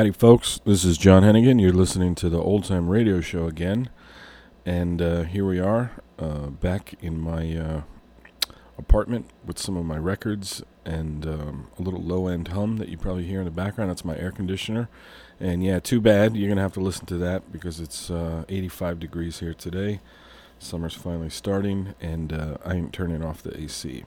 Howdy, 0.00 0.12
folks. 0.12 0.60
This 0.64 0.82
is 0.82 0.96
John 0.96 1.24
Heneghan. 1.24 1.60
You're 1.60 1.74
listening 1.74 2.14
to 2.14 2.30
the 2.30 2.40
Old 2.40 2.64
Time 2.64 2.88
Radio 2.88 3.20
Show 3.20 3.46
again. 3.46 3.90
And 4.64 5.02
uh, 5.02 5.24
here 5.24 5.44
we 5.44 5.60
are, 5.60 5.92
uh, 6.18 6.46
back 6.46 6.94
in 7.02 7.20
my 7.20 7.54
uh, 7.54 7.82
apartment 8.78 9.28
with 9.44 9.58
some 9.58 9.76
of 9.76 9.84
my 9.84 9.98
records 9.98 10.62
and 10.86 11.26
um, 11.26 11.66
a 11.78 11.82
little 11.82 12.00
low 12.00 12.28
end 12.28 12.48
hum 12.48 12.78
that 12.78 12.88
you 12.88 12.96
probably 12.96 13.26
hear 13.26 13.40
in 13.40 13.44
the 13.44 13.50
background. 13.50 13.90
That's 13.90 14.02
my 14.02 14.16
air 14.16 14.32
conditioner. 14.32 14.88
And 15.38 15.62
yeah, 15.62 15.80
too 15.80 16.00
bad. 16.00 16.34
You're 16.34 16.48
going 16.48 16.56
to 16.56 16.62
have 16.62 16.72
to 16.72 16.80
listen 16.80 17.04
to 17.04 17.18
that 17.18 17.52
because 17.52 17.78
it's 17.78 18.10
uh, 18.10 18.44
85 18.48 19.00
degrees 19.00 19.40
here 19.40 19.52
today. 19.52 20.00
Summer's 20.58 20.94
finally 20.94 21.28
starting, 21.28 21.94
and 22.00 22.32
uh, 22.32 22.56
I 22.64 22.72
ain't 22.72 22.94
turning 22.94 23.22
off 23.22 23.42
the 23.42 23.54
AC. 23.54 24.04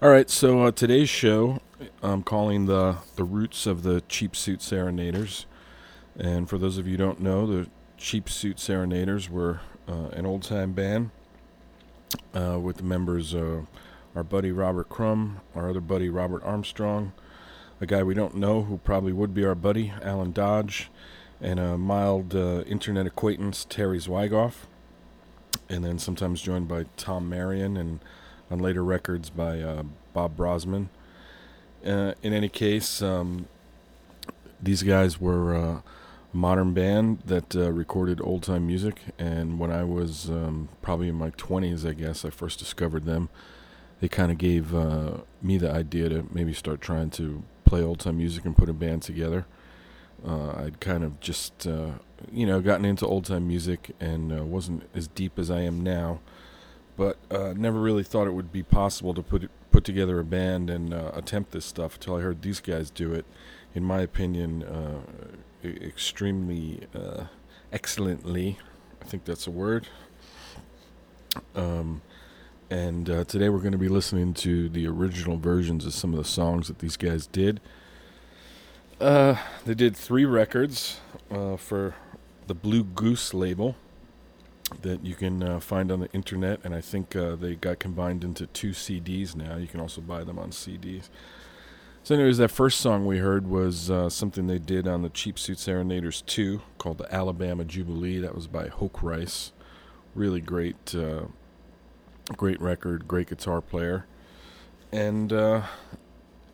All 0.00 0.10
right, 0.10 0.30
so 0.30 0.62
uh, 0.62 0.70
today's 0.70 1.08
show 1.08 1.58
I'm 2.02 2.22
calling 2.22 2.66
the 2.66 2.98
the 3.16 3.24
roots 3.24 3.66
of 3.66 3.82
the 3.82 4.02
Cheap 4.08 4.34
Suit 4.34 4.62
Serenaders. 4.62 5.46
And 6.18 6.48
for 6.48 6.58
those 6.58 6.78
of 6.78 6.86
you 6.86 6.92
who 6.92 7.04
don't 7.04 7.20
know, 7.20 7.46
the 7.46 7.68
Cheap 7.96 8.28
Suit 8.28 8.58
Serenaders 8.58 9.30
were 9.30 9.60
uh, 9.88 10.08
an 10.12 10.26
old 10.26 10.42
time 10.42 10.72
band 10.72 11.10
uh, 12.34 12.58
with 12.58 12.78
the 12.78 12.82
members 12.82 13.34
uh, 13.34 13.62
our 14.16 14.24
buddy 14.24 14.50
Robert 14.50 14.88
Crumb, 14.88 15.40
our 15.54 15.70
other 15.70 15.80
buddy 15.80 16.08
Robert 16.08 16.42
Armstrong, 16.42 17.12
a 17.80 17.86
guy 17.86 18.02
we 18.02 18.14
don't 18.14 18.34
know 18.34 18.62
who 18.62 18.78
probably 18.78 19.12
would 19.12 19.32
be 19.32 19.44
our 19.44 19.54
buddy 19.54 19.92
Alan 20.02 20.32
Dodge, 20.32 20.90
and 21.40 21.60
a 21.60 21.78
mild 21.78 22.34
uh, 22.34 22.62
internet 22.66 23.06
acquaintance 23.06 23.64
Terry 23.68 23.98
Zwigoff, 23.98 24.66
and 25.68 25.84
then 25.84 26.00
sometimes 26.00 26.40
joined 26.40 26.66
by 26.66 26.86
Tom 26.96 27.28
Marion 27.28 27.76
and 27.76 28.00
on 28.50 28.58
later 28.58 28.82
records 28.82 29.30
by 29.30 29.60
uh, 29.60 29.84
Bob 30.12 30.36
Brozman. 30.36 30.88
Uh, 31.84 32.14
in 32.22 32.32
any 32.32 32.48
case, 32.48 33.02
um, 33.02 33.46
these 34.62 34.82
guys 34.82 35.20
were 35.20 35.54
uh, 35.54 35.80
a 36.32 36.36
modern 36.36 36.74
band 36.74 37.20
that 37.24 37.54
uh, 37.54 37.70
recorded 37.70 38.20
old 38.20 38.42
time 38.42 38.66
music, 38.66 39.00
and 39.18 39.58
when 39.58 39.70
I 39.70 39.84
was 39.84 40.28
um, 40.28 40.68
probably 40.82 41.08
in 41.08 41.14
my 41.14 41.30
20s, 41.30 41.88
I 41.88 41.92
guess, 41.92 42.24
I 42.24 42.30
first 42.30 42.58
discovered 42.58 43.04
them. 43.04 43.28
They 44.00 44.08
kind 44.08 44.30
of 44.30 44.38
gave 44.38 44.74
uh, 44.74 45.18
me 45.42 45.58
the 45.58 45.70
idea 45.70 46.08
to 46.08 46.26
maybe 46.30 46.52
start 46.52 46.80
trying 46.80 47.10
to 47.10 47.42
play 47.64 47.82
old 47.82 48.00
time 48.00 48.18
music 48.18 48.44
and 48.44 48.56
put 48.56 48.68
a 48.68 48.72
band 48.72 49.02
together. 49.02 49.46
Uh, 50.26 50.64
I'd 50.64 50.80
kind 50.80 51.04
of 51.04 51.20
just, 51.20 51.66
uh, 51.66 51.92
you 52.32 52.46
know, 52.46 52.60
gotten 52.60 52.84
into 52.84 53.06
old 53.06 53.24
time 53.24 53.46
music 53.46 53.94
and 54.00 54.32
uh, 54.32 54.44
wasn't 54.44 54.88
as 54.94 55.06
deep 55.08 55.38
as 55.38 55.50
I 55.50 55.60
am 55.60 55.82
now, 55.82 56.20
but 56.96 57.18
uh, 57.30 57.54
never 57.56 57.80
really 57.80 58.02
thought 58.02 58.26
it 58.26 58.32
would 58.32 58.52
be 58.52 58.62
possible 58.62 59.14
to 59.14 59.22
put 59.22 59.48
put 59.78 59.84
together 59.84 60.18
a 60.18 60.24
band 60.24 60.68
and 60.68 60.92
uh, 60.92 61.12
attempt 61.14 61.52
this 61.52 61.64
stuff 61.64 61.94
until 61.94 62.16
I 62.16 62.20
heard 62.22 62.42
these 62.42 62.58
guys 62.58 62.90
do 62.90 63.12
it. 63.12 63.24
In 63.76 63.84
my 63.84 64.00
opinion, 64.00 64.64
uh, 64.64 65.02
extremely 65.64 66.80
uh, 66.92 67.26
excellently. 67.72 68.58
I 69.00 69.04
think 69.04 69.24
that's 69.24 69.46
a 69.46 69.52
word. 69.52 69.86
Um, 71.54 72.02
and 72.68 73.08
uh, 73.08 73.22
today 73.22 73.50
we're 73.50 73.60
going 73.60 73.70
to 73.70 73.78
be 73.78 73.88
listening 73.88 74.34
to 74.34 74.68
the 74.68 74.88
original 74.88 75.36
versions 75.36 75.86
of 75.86 75.94
some 75.94 76.12
of 76.12 76.18
the 76.18 76.28
songs 76.28 76.66
that 76.66 76.80
these 76.80 76.96
guys 76.96 77.28
did. 77.28 77.60
Uh, 79.00 79.36
they 79.64 79.74
did 79.74 79.96
three 79.96 80.24
records 80.24 80.98
uh, 81.30 81.56
for 81.56 81.94
the 82.48 82.54
Blue 82.54 82.82
Goose 82.82 83.32
label 83.32 83.76
that 84.82 85.04
you 85.04 85.14
can 85.14 85.42
uh, 85.42 85.60
find 85.60 85.90
on 85.90 86.00
the 86.00 86.12
internet, 86.12 86.60
and 86.64 86.74
I 86.74 86.80
think 86.80 87.16
uh, 87.16 87.36
they 87.36 87.54
got 87.54 87.78
combined 87.78 88.24
into 88.24 88.46
two 88.46 88.70
CDs 88.70 89.34
now. 89.34 89.56
You 89.56 89.66
can 89.66 89.80
also 89.80 90.00
buy 90.00 90.24
them 90.24 90.38
on 90.38 90.50
CDs. 90.50 91.08
So, 92.02 92.14
anyways, 92.14 92.38
that 92.38 92.50
first 92.50 92.80
song 92.80 93.04
we 93.04 93.18
heard 93.18 93.46
was 93.46 93.90
uh, 93.90 94.08
something 94.08 94.46
they 94.46 94.58
did 94.58 94.88
on 94.88 95.02
the 95.02 95.10
Cheap 95.10 95.38
Suit 95.38 95.58
Serenaders 95.58 96.22
2 96.22 96.62
called 96.78 96.98
the 96.98 97.14
Alabama 97.14 97.64
Jubilee. 97.64 98.18
That 98.18 98.34
was 98.34 98.46
by 98.46 98.68
Hoke 98.68 99.02
Rice. 99.02 99.52
Really 100.14 100.40
great, 100.40 100.94
uh, 100.94 101.24
great 102.36 102.60
record, 102.60 103.06
great 103.06 103.28
guitar 103.28 103.60
player. 103.60 104.06
And 104.90 105.32
uh, 105.32 105.62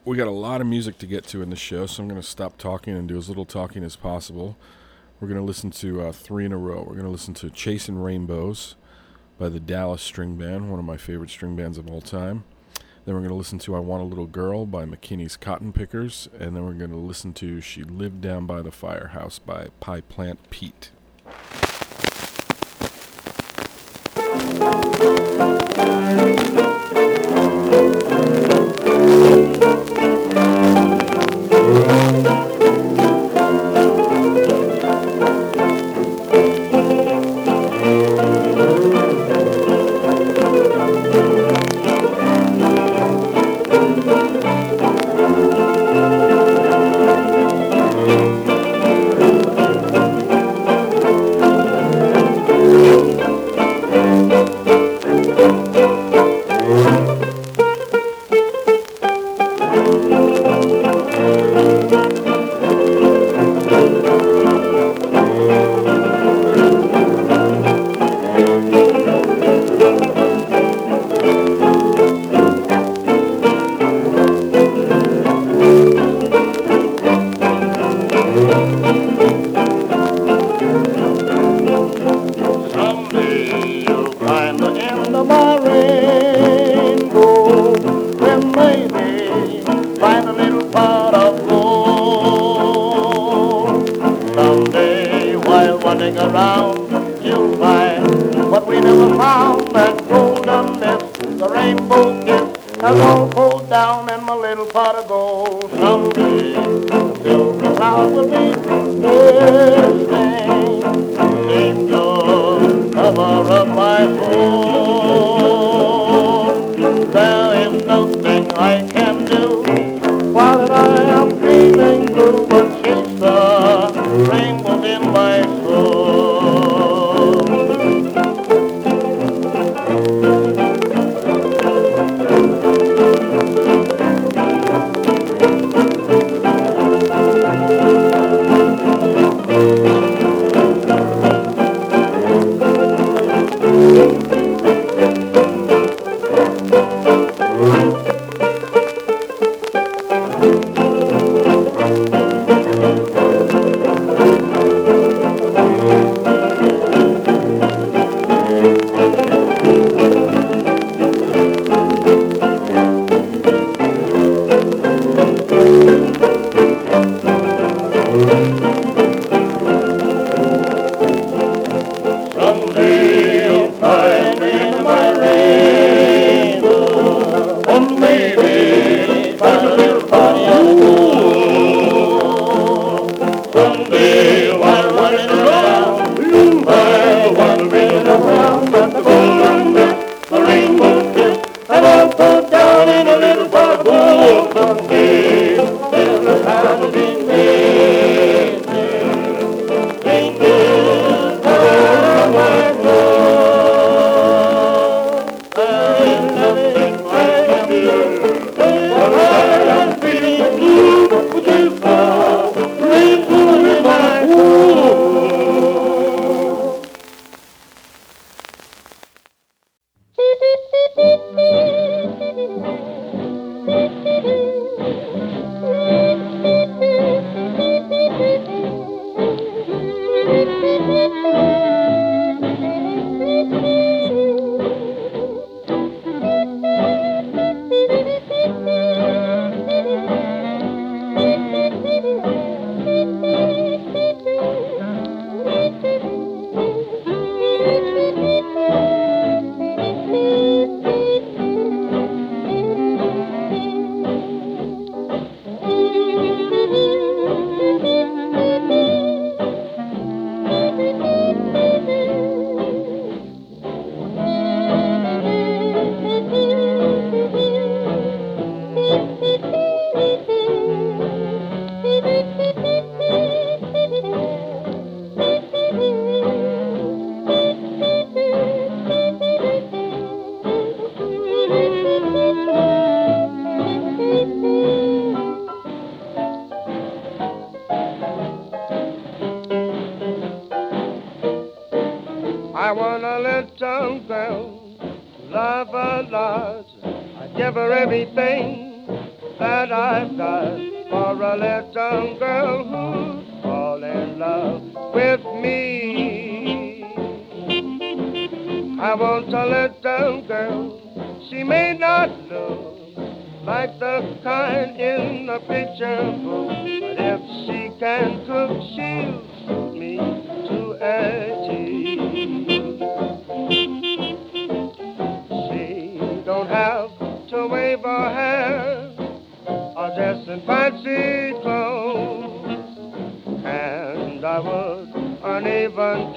we 0.05 0.17
got 0.17 0.27
a 0.27 0.33
lot 0.33 0.61
of 0.61 0.67
music 0.67 0.99
to 0.99 1.07
get 1.07 1.25
to 1.29 1.41
in 1.41 1.51
the 1.51 1.57
show, 1.57 1.87
so 1.87 2.03
I'm 2.03 2.09
going 2.09 2.21
to 2.21 2.27
stop 2.27 2.59
talking 2.59 2.97
and 2.97 3.07
do 3.07 3.17
as 3.17 3.29
little 3.29 3.45
talking 3.45 3.85
as 3.85 3.97
possible. 3.97 4.57
We're 5.21 5.29
going 5.29 5.41
to 5.41 5.47
listen 5.47 5.71
to 5.71 6.03
uh, 6.03 6.13
three 6.13 6.45
in 6.45 6.53
a 6.53 6.57
row. 6.57 6.81
We're 6.81 6.95
going 6.95 7.05
to 7.05 7.11
listen 7.11 7.35
to 7.35 7.51
Chasing 7.51 7.97
Rainbows 7.97 8.75
by 9.39 9.49
the 9.49 9.61
Dallas 9.61 10.03
String 10.03 10.37
Band, 10.37 10.71
one 10.71 10.79
of 10.79 10.85
my 10.85 10.97
favorite 10.97 11.31
string 11.31 11.57
bands 11.57 11.79
of 11.79 11.89
all 11.89 12.01
time. 12.01 12.45
Then 13.05 13.15
we're 13.15 13.21
going 13.21 13.31
to 13.31 13.37
listen 13.37 13.59
to 13.61 13.77
I 13.77 13.81
Want 13.81 14.03
a 14.03 14.07
Little 14.07 14.27
Girl 14.27 14.67
by 14.67 14.85
McKinney's 14.85 15.37
Cotton 15.37 15.73
Pickers. 15.73 16.29
And 16.39 16.57
then 16.57 16.65
we're 16.65 16.73
going 16.73 16.91
to 16.91 16.97
listen 16.97 17.33
to 17.35 17.61
She 17.61 17.83
Lived 17.83 18.21
Down 18.21 18.47
by 18.47 18.63
the 18.63 18.73
Firehouse 18.73 19.39
by 19.39 19.69
Pie 19.81 20.01
Plant 20.03 20.51
Pete. 20.51 20.91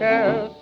Uneven 0.01 0.55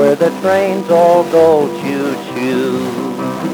where 0.00 0.16
the 0.16 0.30
trains 0.40 0.88
all 0.88 1.24
go 1.24 1.68
choo-choo. 1.82 2.78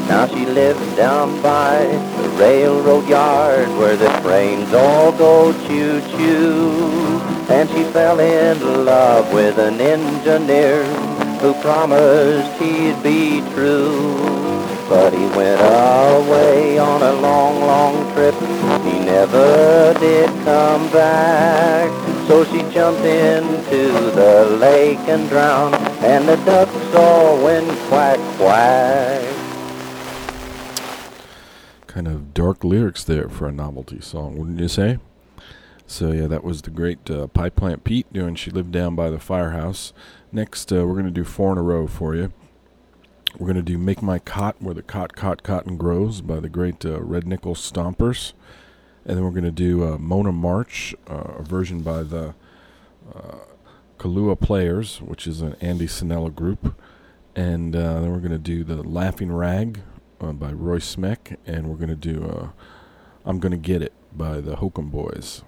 Now 0.07 0.29
she 0.29 0.47
lives 0.47 0.87
down 0.95 1.43
by 1.43 1.79
the 2.23 2.29
railroad 2.39 3.09
yard 3.09 3.69
where 3.81 3.97
the 3.97 4.13
trains 4.23 4.73
all 4.73 5.11
go 5.11 5.53
choo-choo. 5.67 7.19
And 7.49 7.69
she 7.71 7.83
fell 7.93 8.21
in 8.21 8.85
love 8.85 9.33
with 9.35 9.59
an 9.59 9.81
engineer 9.81 10.85
who 11.41 11.53
promised 11.63 12.53
he'd 12.63 13.03
be 13.03 13.41
true. 13.55 14.15
But 14.89 15.13
he 15.15 15.27
went 15.41 15.61
away 15.61 16.79
on 16.79 17.03
a 17.03 17.15
long, 17.15 17.59
long 17.59 17.95
trip. 18.15 18.37
He 18.87 19.01
never 19.01 19.95
did 19.99 20.29
come 20.45 20.89
back. 20.93 21.91
So 22.29 22.45
she 22.45 22.63
jumped 22.73 23.05
into 23.05 24.11
the 24.21 24.57
lake 24.61 24.99
and 25.07 25.29
drowned, 25.29 25.75
and 26.07 26.29
the 26.29 26.37
ducks 26.45 26.95
all 26.95 27.43
went 27.43 27.69
quack 27.89 28.19
quack. 28.37 29.23
Kind 31.89 32.07
of 32.07 32.33
dark 32.33 32.63
lyrics 32.63 33.03
there 33.03 33.29
for 33.29 33.49
a 33.49 33.53
novelty 33.53 34.01
song, 34.01 34.39
wouldn't 34.39 34.61
you 34.61 34.69
say? 34.69 34.99
So 35.85 36.13
yeah, 36.13 36.29
that 36.29 36.45
was 36.45 36.63
the 36.63 36.71
great 36.71 37.11
uh, 37.11 37.27
Pie 37.27 37.51
Plant 37.51 37.83
Pete 37.83 38.13
doing 38.13 38.37
"She 38.37 38.53
Lived 38.53 38.71
Down 38.71 38.95
by 38.95 39.11
the 39.11 39.19
Firehouse." 39.19 39.93
Next, 40.31 40.73
uh, 40.73 40.87
we're 40.87 40.95
gonna 40.95 41.11
do 41.11 41.25
four 41.25 41.51
in 41.51 41.59
a 41.59 41.63
row 41.63 41.89
for 41.89 42.15
you. 42.15 42.33
We're 43.37 43.49
gonna 43.49 43.63
do 43.63 43.77
"Make 43.77 44.01
My 44.01 44.21
Cot," 44.21 44.57
where 44.61 44.75
the 44.75 44.83
cot, 44.83 45.17
cot, 45.17 45.43
cotton 45.43 45.77
grows 45.77 46.21
by 46.21 46.39
the 46.39 46.49
great 46.49 46.85
uh, 46.87 47.03
Red 47.03 47.27
Nickel 47.27 47.57
Stompers, 47.57 48.33
and 49.05 49.17
then 49.17 49.25
we're 49.25 49.33
gonna 49.33 49.51
do 49.51 49.83
uh, 49.85 49.99
"Mona 49.99 50.31
March," 50.31 50.95
uh, 51.11 51.35
a 51.39 51.43
version 51.43 51.81
by 51.81 52.05
the 52.05 52.35
uh, 53.13 53.39
Kalua 54.07 54.39
Players, 54.39 55.03
which 55.03 55.27
is 55.27 55.41
an 55.41 55.57
Andy 55.61 55.89
Sannella 55.89 56.33
group. 56.33 56.81
And 57.35 57.75
uh, 57.75 58.01
then 58.01 58.13
we're 58.13 58.21
going 58.21 58.31
to 58.31 58.39
do 58.39 58.63
The 58.63 58.77
Laughing 58.77 59.33
Rag 59.33 59.81
uh, 60.21 60.31
by 60.31 60.53
Roy 60.53 60.79
Smeck. 60.79 61.37
And 61.45 61.69
we're 61.69 61.77
going 61.77 61.89
to 61.89 61.97
do 61.97 62.25
uh, 62.25 62.49
I'm 63.25 63.41
Going 63.41 63.51
to 63.51 63.59
Get 63.59 63.83
It 63.83 63.93
by 64.17 64.41
the 64.41 64.57
Hokum 64.57 64.91
Boys. 64.91 65.43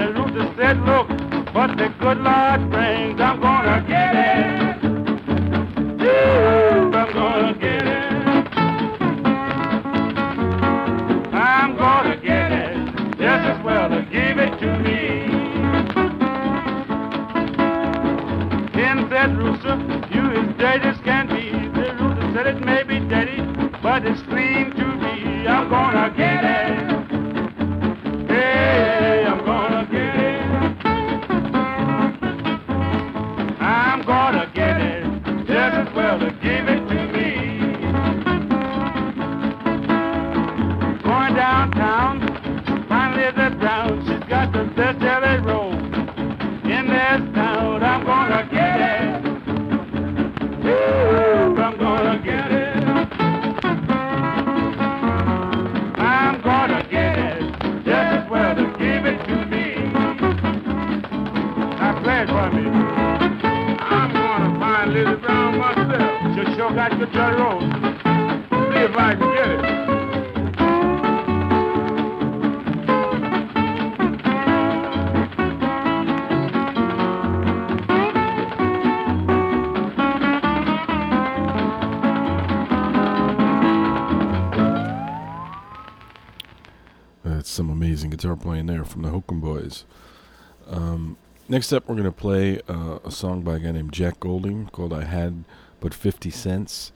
The 0.00 0.06
rooster 0.14 0.54
said, 0.56 0.80
look, 0.86 1.08
but 1.52 1.76
the 1.76 1.92
good 2.00 2.16
Lord 2.20 2.70
brings, 2.70 3.20
I'm 3.20 3.38
gonna 3.38 3.84
get 3.86 4.14
it. 4.16 4.80
I'm 6.96 7.12
gonna 7.12 7.52
get 7.60 7.82
it. 7.86 8.12
I'm 11.34 11.76
gonna 11.76 12.16
get 12.16 12.50
it. 12.50 12.76
Just 13.18 13.44
as 13.44 13.62
well 13.62 13.90
to 13.90 14.00
give 14.10 14.38
it 14.38 14.58
to 14.60 14.78
me. 14.78 15.26
Then 18.72 19.06
said 19.10 19.36
Rooster, 19.36 19.76
you 20.14 20.30
as 20.64 20.80
as 20.82 21.00
can 21.04 21.28
be. 21.28 21.50
The 21.78 21.94
Rooster 22.00 22.32
said 22.32 22.46
it 22.46 22.64
may 22.64 22.84
be 22.84 23.00
dirty, 23.00 23.42
but 23.82 24.06
it's 24.06 24.22
clean 24.22 24.70
to 24.70 24.86
me. 24.96 25.46
I'm 25.46 25.68
gonna 25.68 26.08
get 26.16 26.26
it. 26.28 26.29
Good. 66.74 66.90
See 67.10 68.84
if 68.84 68.96
I 68.96 69.14
can 69.14 69.34
get 69.34 69.50
it. 69.50 69.60
That's 87.24 87.50
some 87.50 87.70
amazing 87.70 88.10
guitar 88.10 88.36
playing 88.36 88.66
there 88.66 88.84
from 88.84 89.02
the 89.02 89.08
Hokum 89.08 89.40
Boys. 89.40 89.84
Um, 90.68 91.16
next 91.48 91.72
up, 91.72 91.88
we're 91.88 91.96
going 91.96 92.04
to 92.04 92.12
play 92.12 92.60
uh, 92.68 92.98
a 93.04 93.10
song 93.10 93.42
by 93.42 93.56
a 93.56 93.58
guy 93.58 93.72
named 93.72 93.92
Jack 93.92 94.20
Golding 94.20 94.66
called 94.66 94.92
I 94.92 95.04
Had 95.04 95.44
But 95.80 95.94
50 95.94 96.30
Cents. 96.30 96.92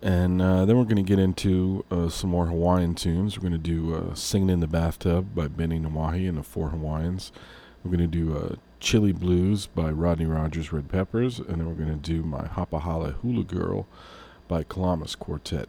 And 0.00 0.42
uh, 0.42 0.64
then 0.64 0.76
we're 0.76 0.84
going 0.84 0.96
to 0.96 1.02
get 1.02 1.20
into 1.20 1.84
uh, 1.90 2.08
some 2.08 2.30
more 2.30 2.46
Hawaiian 2.46 2.94
tunes. 2.96 3.38
We're 3.38 3.48
going 3.48 3.52
to 3.52 3.58
do 3.58 3.94
uh, 3.94 4.14
Singing 4.14 4.50
in 4.50 4.60
the 4.60 4.66
Bathtub 4.66 5.34
by 5.34 5.46
Benny 5.46 5.78
Nawahi 5.78 6.28
and 6.28 6.38
the 6.38 6.42
Four 6.42 6.70
Hawaiians. 6.70 7.30
We're 7.84 7.96
going 7.96 8.10
to 8.10 8.18
do 8.18 8.36
uh, 8.36 8.56
Chili 8.80 9.12
Blues 9.12 9.66
by 9.66 9.90
Rodney 9.90 10.26
Rogers 10.26 10.72
Red 10.72 10.88
Peppers. 10.88 11.38
And 11.38 11.60
then 11.60 11.68
we're 11.68 11.74
going 11.74 11.88
to 11.88 11.94
do 11.94 12.22
My 12.22 12.48
Hapa 12.48 12.80
Haole 12.80 13.12
Hula 13.12 13.44
Girl 13.44 13.86
by 14.48 14.64
Kalamas 14.64 15.16
Quartet. 15.16 15.68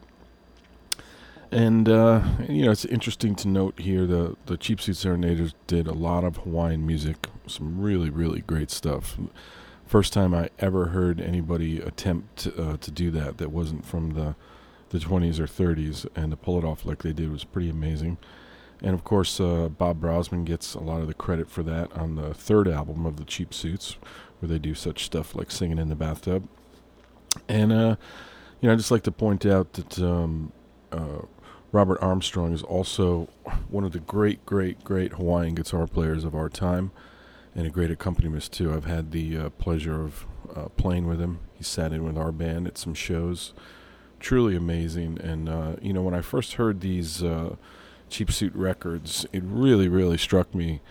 And 1.54 1.88
uh, 1.88 2.24
you 2.50 2.66
know, 2.66 2.72
it's 2.72 2.84
interesting 2.86 3.36
to 3.36 3.48
note 3.48 3.80
here 3.80 4.08
the 4.08 4.36
the 4.48 4.58
Cheap 4.58 4.82
Suit 4.82 4.98
Serenaders 4.98 5.54
did 5.68 5.86
a 5.86 5.94
lot 5.94 6.24
of 6.24 6.38
Hawaiian 6.38 6.86
music, 6.88 7.28
some 7.46 7.80
really 7.80 8.10
really 8.10 8.42
great 8.42 8.72
stuff. 8.72 9.20
First 9.94 10.12
time 10.12 10.34
I 10.34 10.50
ever 10.58 10.88
heard 10.88 11.22
anybody 11.22 11.80
attempt 11.80 12.38
to, 12.38 12.64
uh, 12.64 12.78
to 12.78 12.90
do 12.90 13.12
that 13.12 13.38
that 13.38 13.52
wasn't 13.52 13.86
from 13.86 14.14
the 14.14 14.34
the 14.90 14.98
20s 14.98 15.40
or 15.40 15.46
30s, 15.46 16.08
and 16.16 16.32
to 16.32 16.36
pull 16.36 16.58
it 16.58 16.64
off 16.66 16.84
like 16.84 17.04
they 17.04 17.14
did 17.14 17.32
was 17.32 17.44
pretty 17.44 17.70
amazing. 17.70 18.18
And 18.82 18.96
of 18.96 19.04
course, 19.04 19.40
uh, 19.40 19.70
Bob 19.70 20.02
Brozman 20.02 20.46
gets 20.46 20.74
a 20.74 20.80
lot 20.80 21.02
of 21.02 21.08
the 21.08 21.14
credit 21.14 21.48
for 21.48 21.62
that 21.62 21.92
on 21.92 22.16
the 22.16 22.34
third 22.34 22.68
album 22.68 23.06
of 23.06 23.18
the 23.18 23.24
Cheap 23.24 23.54
Suits, 23.54 23.98
where 24.40 24.50
they 24.50 24.58
do 24.58 24.74
such 24.74 25.06
stuff 25.06 25.36
like 25.36 25.52
singing 25.52 25.78
in 25.78 25.90
the 25.90 25.96
bathtub. 25.96 26.48
And 27.48 27.72
uh, 27.72 27.96
you 28.62 28.70
know, 28.70 28.74
I 28.74 28.76
just 28.76 28.90
like 28.90 29.04
to 29.04 29.12
point 29.12 29.46
out 29.46 29.74
that. 29.74 30.00
Um, 30.00 30.54
uh, 30.92 31.28
Robert 31.72 32.00
Armstrong 32.02 32.52
is 32.54 32.64
also 32.64 33.30
one 33.70 33.84
of 33.84 33.92
the 33.92 34.00
great, 34.00 34.44
great, 34.44 34.84
great 34.84 35.14
Hawaiian 35.14 35.54
guitar 35.54 35.86
players 35.86 36.24
of 36.24 36.34
our 36.36 36.50
time, 36.50 36.92
and 37.56 37.68
a 37.68 37.70
great 37.70 37.92
accompanist 37.92 38.52
too. 38.52 38.74
I've 38.74 38.86
had 38.86 39.12
the 39.12 39.38
uh, 39.38 39.50
pleasure 39.52 40.02
of 40.02 40.26
uh, 40.56 40.70
playing 40.70 41.08
with 41.08 41.20
him. 41.20 41.40
He 41.54 41.64
sat 41.64 41.94
in 41.94 42.04
with 42.04 42.18
our 42.18 42.32
band 42.32 42.68
at 42.68 42.78
some 42.78 42.94
shows. 42.94 43.54
Truly 44.20 44.56
amazing. 44.56 45.20
And 45.22 45.50
uh, 45.50 45.76
you 45.82 45.94
know, 45.94 46.02
when 46.02 46.14
I 46.14 46.22
first 46.22 46.54
heard 46.54 46.82
these 46.82 47.22
uh, 47.24 47.56
Cheap 48.10 48.32
Suit 48.32 48.56
records, 48.56 49.26
it 49.34 49.44
really, 49.44 49.88
really 49.88 50.18
struck 50.18 50.54
me 50.56 50.82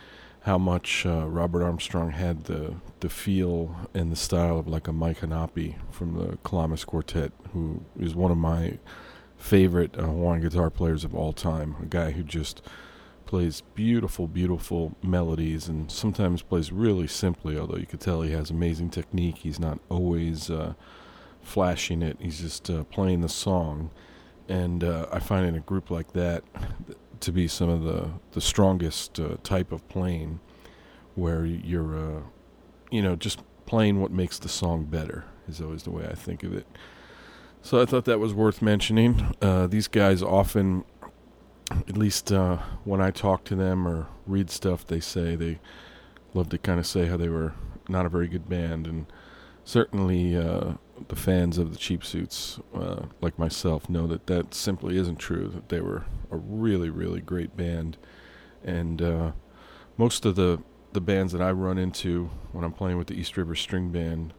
how 0.43 0.59
much 0.59 1.07
uh, 1.07 1.27
Robert 1.29 1.63
Armstrong 1.63 2.11
had 2.11 2.45
the 2.45 2.75
the 3.01 3.09
feel 3.09 3.77
and 3.95 4.11
the 4.11 4.17
style 4.17 4.59
of 4.59 4.67
like 4.69 4.89
a 4.89 4.93
Mike 4.93 5.21
Hanapi 5.21 5.77
from 5.91 6.15
the 6.15 6.37
Kalamas 6.39 6.85
Quartet, 6.85 7.33
who 7.53 7.83
is 7.99 8.15
one 8.15 8.31
of 8.31 8.39
my 8.39 8.79
favorite 9.37 9.97
uh, 9.99 10.03
Hawaiian 10.03 10.43
guitar 10.43 10.71
players 10.71 11.05
of 11.05 11.15
all 11.15 11.33
time. 11.33 11.77
A 11.83 11.87
guy 11.87 12.11
who 12.13 12.23
just 12.23 12.63
plays 13.33 13.63
beautiful, 13.75 14.29
beautiful 14.29 14.95
melodies 15.03 15.67
and 15.67 15.91
sometimes 15.91 16.43
plays 16.43 16.71
really 16.71 17.07
simply, 17.07 17.57
although 17.57 17.79
you 17.79 17.87
could 17.87 17.99
tell 17.99 18.21
he 18.21 18.31
has 18.31 18.51
amazing 18.51 18.91
technique. 18.91 19.39
He's 19.39 19.59
not 19.59 19.81
always 19.89 20.51
uh, 20.51 20.75
flashing 21.41 22.03
it, 22.03 22.19
he's 22.21 22.41
just 22.41 22.69
uh, 22.69 22.85
playing 22.85 23.23
the 23.23 23.31
song. 23.31 23.91
And 24.51 24.85
uh, 24.85 25.07
I 25.11 25.19
find 25.19 25.47
in 25.47 25.55
a 25.55 25.61
group 25.61 25.91
like 25.91 26.13
that 26.13 26.45
to 27.21 27.33
be 27.33 27.49
some 27.49 27.71
of 27.71 27.85
the, 27.85 28.11
the 28.33 28.43
strongest 28.43 29.19
uh, 29.19 29.39
type 29.43 29.73
of 29.73 29.89
playing 29.89 30.39
where 31.15 31.47
you're, 31.47 31.97
uh, 31.97 32.21
you 32.91 33.01
know, 33.01 33.17
just 33.17 33.43
playing 33.65 34.03
what 34.03 34.11
makes 34.11 34.39
the 34.39 34.51
song 34.51 34.85
better 34.85 35.25
is 35.49 35.59
always 35.59 35.85
the 35.85 35.91
way 35.91 36.07
I 36.07 36.15
think 36.15 36.43
of 36.43 36.53
it. 36.53 36.67
So 37.63 37.81
I 37.81 37.87
thought 37.87 38.05
that 38.05 38.19
was 38.19 38.35
worth 38.35 38.61
mentioning. 38.61 39.35
Uh, 39.41 39.69
these 39.69 39.89
guys 39.89 40.23
often, 40.23 40.85
at 41.71 41.97
least 41.97 42.33
uh, 42.33 42.59
when 42.85 43.01
I 43.01 43.11
talk 43.11 43.45
to 43.45 43.55
them 43.55 43.87
or 43.87 44.09
read 44.27 44.51
stuff, 44.51 44.87
they 44.87 45.01
say 45.01 45.37
they 45.37 45.59
love 46.35 46.49
to 46.51 46.59
kind 46.59 46.79
of 46.79 46.87
say 46.87 47.07
how 47.07 47.17
they 47.17 47.29
were 47.29 47.55
not 47.89 48.07
a 48.07 48.09
very 48.09 48.29
good 48.29 48.49
band, 48.49 48.87
and 48.87 49.07
certainly 49.65 50.37
uh, 50.37 50.75
the 51.09 51.17
fans 51.17 51.59
of 51.59 51.73
the 51.73 51.79
Cheap 51.79 52.05
Suits, 52.05 52.61
uh, 52.75 53.03
like 53.21 53.39
myself, 53.39 53.89
know 53.89 54.07
that 54.07 54.27
that 54.27 54.55
simply 54.55 54.97
isn't 54.97 55.17
true. 55.17 55.49
That 55.49 55.69
they 55.69 55.81
were 55.81 56.05
a 56.31 56.37
really, 56.37 56.91
really 56.91 57.21
great 57.21 57.57
band, 57.57 57.97
and 58.65 59.01
uh, 59.01 59.33
most 59.97 60.25
of 60.25 60.37
the 60.37 60.63
the 60.93 61.01
bands 61.01 61.33
that 61.33 61.41
I 61.41 61.51
run 61.53 61.79
into 61.79 62.31
when 62.53 62.65
I'm 62.65 62.73
playing 62.73 62.99
with 62.99 63.07
the 63.07 63.19
East 63.19 63.37
River 63.37 63.55
String 63.55 63.91
Band 63.91 64.35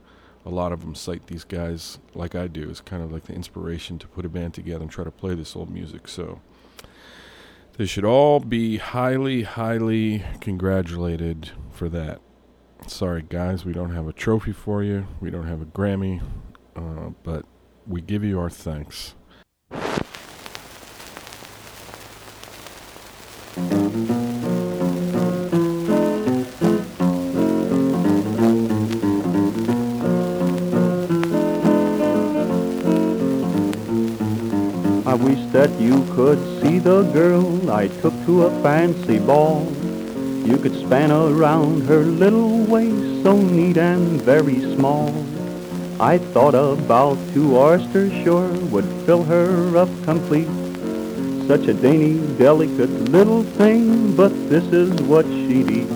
a 0.46 0.50
lot 0.50 0.72
of 0.72 0.82
them 0.82 0.96
cite 0.96 1.28
these 1.28 1.44
guys 1.44 2.00
like 2.14 2.36
I 2.36 2.48
do 2.48 2.70
as 2.70 2.82
kind 2.82 3.02
of 3.02 3.12
like 3.12 3.24
the 3.24 3.34
inspiration 3.34 3.98
to 4.00 4.08
put 4.08 4.26
a 4.26 4.30
band 4.30 4.54
together 4.54 4.82
and 4.82 4.92
try 4.92 5.04
to 5.04 5.12
play 5.12 5.36
this 5.36 5.56
old 5.56 5.70
music. 5.70 6.08
So 6.08 6.42
they 7.78 7.86
should 7.86 8.06
all 8.06 8.40
be 8.40 8.78
highly, 8.78 9.44
highly 9.44 10.24
congratulated 10.42 11.52
for 11.72 11.90
that. 11.90 12.22
Sorry, 12.88 13.24
guys, 13.28 13.66
we 13.66 13.74
don't 13.74 13.92
have 13.92 14.08
a 14.08 14.14
trophy 14.14 14.52
for 14.52 14.84
you. 14.84 15.08
We 15.22 15.32
don't 15.32 15.48
have 15.48 15.62
a 15.62 15.66
Grammy, 15.66 16.22
uh, 16.76 17.12
but 17.24 17.46
we 17.88 18.02
give 18.02 18.24
you 18.24 18.40
our 18.40 18.50
thanks. 18.50 19.16
The 36.84 37.04
girl 37.14 37.72
I 37.72 37.88
took 37.88 38.14
to 38.26 38.44
a 38.44 38.62
fancy 38.62 39.18
ball. 39.18 39.72
You 40.46 40.58
could 40.58 40.76
span 40.76 41.12
around 41.12 41.84
her 41.84 42.04
little 42.04 42.66
waist, 42.66 43.24
so 43.24 43.38
neat 43.38 43.78
and 43.78 44.22
very 44.22 44.60
small. 44.76 45.08
I 45.98 46.18
thought 46.18 46.56
about 46.56 47.18
two 47.34 47.58
oysters 47.58 48.12
sure 48.26 48.50
would 48.68 48.84
fill 49.06 49.24
her 49.24 49.78
up 49.78 49.88
complete. 50.04 50.50
Such 51.48 51.68
a 51.68 51.74
dainty, 51.74 52.20
delicate 52.38 52.92
little 53.10 53.44
thing, 53.44 54.14
but 54.18 54.34
this 54.50 54.66
is 54.66 54.92
what 55.04 55.26
she'd 55.26 55.72
eat. 55.72 55.90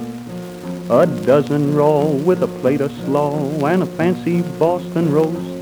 A 0.90 1.06
dozen 1.26 1.76
raw 1.76 2.06
with 2.06 2.44
a 2.44 2.48
plate 2.62 2.80
of 2.80 2.94
slaw 3.04 3.36
and 3.68 3.84
a 3.84 3.86
fancy 3.86 4.42
Boston 4.58 5.12
roast. 5.12 5.57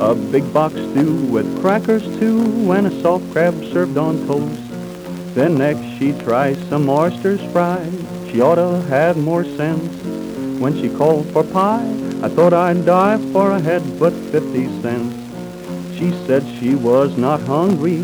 A 0.00 0.12
big 0.12 0.52
box 0.52 0.74
stew 0.74 1.14
with 1.26 1.60
crackers 1.60 2.02
too 2.18 2.72
and 2.72 2.88
a 2.88 3.00
soft 3.00 3.30
crab 3.30 3.54
served 3.66 3.96
on 3.96 4.26
toast. 4.26 4.60
Then 5.34 5.56
next 5.56 5.82
she 5.98 6.12
tries 6.12 6.58
some 6.68 6.88
oysters 6.88 7.40
fried. 7.52 7.92
She 8.28 8.42
oughta 8.42 8.82
had 8.88 9.16
more 9.16 9.44
sense. 9.44 10.02
When 10.60 10.74
she 10.74 10.88
called 10.88 11.26
for 11.26 11.44
pie, 11.44 11.88
I 12.22 12.28
thought 12.28 12.52
I'd 12.52 12.84
die 12.84 13.18
for 13.32 13.52
I 13.52 13.60
had 13.60 14.00
but 14.00 14.12
50 14.12 14.82
cents. 14.82 15.14
She 15.96 16.10
said 16.26 16.42
she 16.58 16.74
was 16.74 17.16
not 17.16 17.40
hungry. 17.42 18.02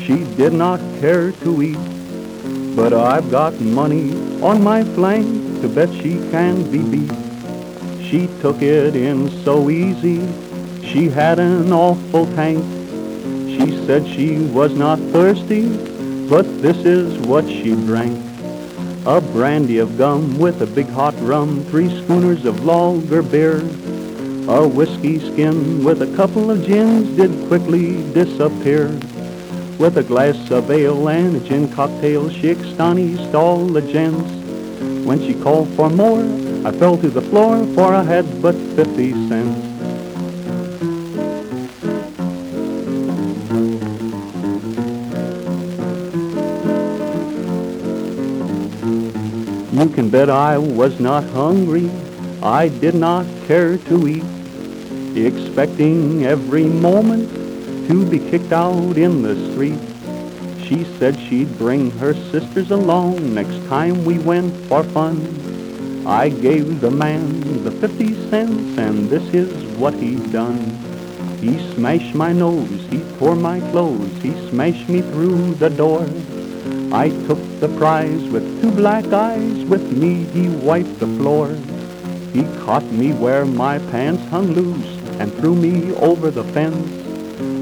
She 0.00 0.24
did 0.36 0.54
not 0.54 0.80
care 1.00 1.32
to 1.32 1.62
eat. 1.62 2.74
But 2.74 2.94
I've 2.94 3.30
got 3.30 3.60
money 3.60 4.12
on 4.40 4.62
my 4.62 4.84
flank 4.84 5.26
to 5.60 5.68
bet 5.68 5.92
she 5.92 6.14
can 6.30 6.70
be 6.70 6.78
beat. 6.78 7.12
She 8.08 8.26
took 8.40 8.62
it 8.62 8.96
in 8.96 9.28
so 9.44 9.68
easy. 9.68 10.45
She 10.86 11.08
had 11.08 11.40
an 11.40 11.72
awful 11.72 12.26
tank. 12.34 12.64
She 13.48 13.84
said 13.86 14.06
she 14.06 14.38
was 14.38 14.72
not 14.72 14.98
thirsty, 15.10 15.68
but 16.28 16.44
this 16.62 16.76
is 16.78 17.18
what 17.26 17.44
she 17.44 17.74
drank. 17.74 18.16
A 19.04 19.20
brandy 19.20 19.78
of 19.78 19.98
gum 19.98 20.38
with 20.38 20.62
a 20.62 20.66
big 20.66 20.88
hot 20.88 21.14
rum, 21.20 21.64
three 21.64 21.88
schooners 22.02 22.44
of 22.44 22.64
lager 22.64 23.22
beer. 23.22 23.58
A 24.48 24.66
whiskey 24.66 25.18
skin 25.18 25.84
with 25.84 26.02
a 26.02 26.16
couple 26.16 26.52
of 26.52 26.64
gins 26.64 27.16
did 27.16 27.48
quickly 27.48 28.02
disappear. 28.12 28.86
With 29.78 29.98
a 29.98 30.04
glass 30.04 30.50
of 30.52 30.70
ale 30.70 31.08
and 31.08 31.36
a 31.36 31.40
gin 31.40 31.70
cocktail, 31.72 32.30
she 32.30 32.50
astonished 32.50 33.34
all 33.34 33.66
the 33.66 33.82
gents. 33.82 34.30
When 35.04 35.18
she 35.18 35.34
called 35.34 35.68
for 35.70 35.90
more, 35.90 36.22
I 36.64 36.70
fell 36.70 36.96
to 36.96 37.10
the 37.10 37.22
floor, 37.22 37.66
for 37.74 37.92
I 37.92 38.04
had 38.04 38.40
but 38.40 38.54
50 38.54 39.28
cents. 39.28 39.65
Can 50.06 50.12
bet 50.12 50.30
I 50.30 50.56
was 50.56 51.00
not 51.00 51.24
hungry. 51.24 51.90
I 52.40 52.68
did 52.68 52.94
not 52.94 53.26
care 53.48 53.76
to 53.76 54.06
eat, 54.06 54.22
expecting 55.16 56.24
every 56.24 56.62
moment 56.62 57.28
to 57.88 58.08
be 58.08 58.20
kicked 58.20 58.52
out 58.52 58.96
in 58.96 59.22
the 59.22 59.34
street. 59.50 59.80
She 60.64 60.84
said 60.96 61.18
she'd 61.18 61.58
bring 61.58 61.90
her 61.98 62.14
sisters 62.30 62.70
along 62.70 63.34
next 63.34 63.66
time 63.66 64.04
we 64.04 64.20
went 64.20 64.54
for 64.68 64.84
fun. 64.84 65.18
I 66.06 66.28
gave 66.28 66.80
the 66.80 66.92
man 66.92 67.64
the 67.64 67.72
50 67.72 68.30
cents, 68.30 68.78
and 68.78 69.10
this 69.10 69.24
is 69.34 69.50
what 69.76 69.94
he 69.94 70.14
done. 70.30 70.60
He 71.40 71.58
smashed 71.74 72.14
my 72.14 72.32
nose, 72.32 72.80
he 72.90 73.00
tore 73.18 73.34
my 73.34 73.58
clothes, 73.72 74.22
he 74.22 74.30
smashed 74.50 74.88
me 74.88 75.00
through 75.00 75.54
the 75.54 75.70
door. 75.70 76.06
I 76.92 77.08
took 77.26 77.40
the 77.58 77.74
prize 77.76 78.22
with 78.28 78.62
two 78.62 78.70
black 78.70 79.06
eyes, 79.06 79.55
with 79.68 79.92
me 79.92 80.24
he 80.24 80.48
wiped 80.48 80.98
the 80.98 81.06
floor. 81.06 81.48
He 82.32 82.42
caught 82.64 82.84
me 82.84 83.12
where 83.12 83.44
my 83.44 83.78
pants 83.90 84.24
hung 84.26 84.52
loose 84.52 84.86
and 85.20 85.32
threw 85.34 85.54
me 85.54 85.92
over 85.94 86.30
the 86.30 86.44
fence. 86.44 86.88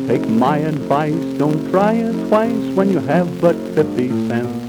Take 0.08 0.28
my 0.28 0.58
advice, 0.58 1.22
don't 1.38 1.70
try 1.70 1.94
it 1.94 2.28
twice 2.28 2.74
when 2.74 2.90
you 2.90 2.98
have 3.00 3.40
but 3.40 3.56
50 3.74 4.08
cents. 4.28 4.63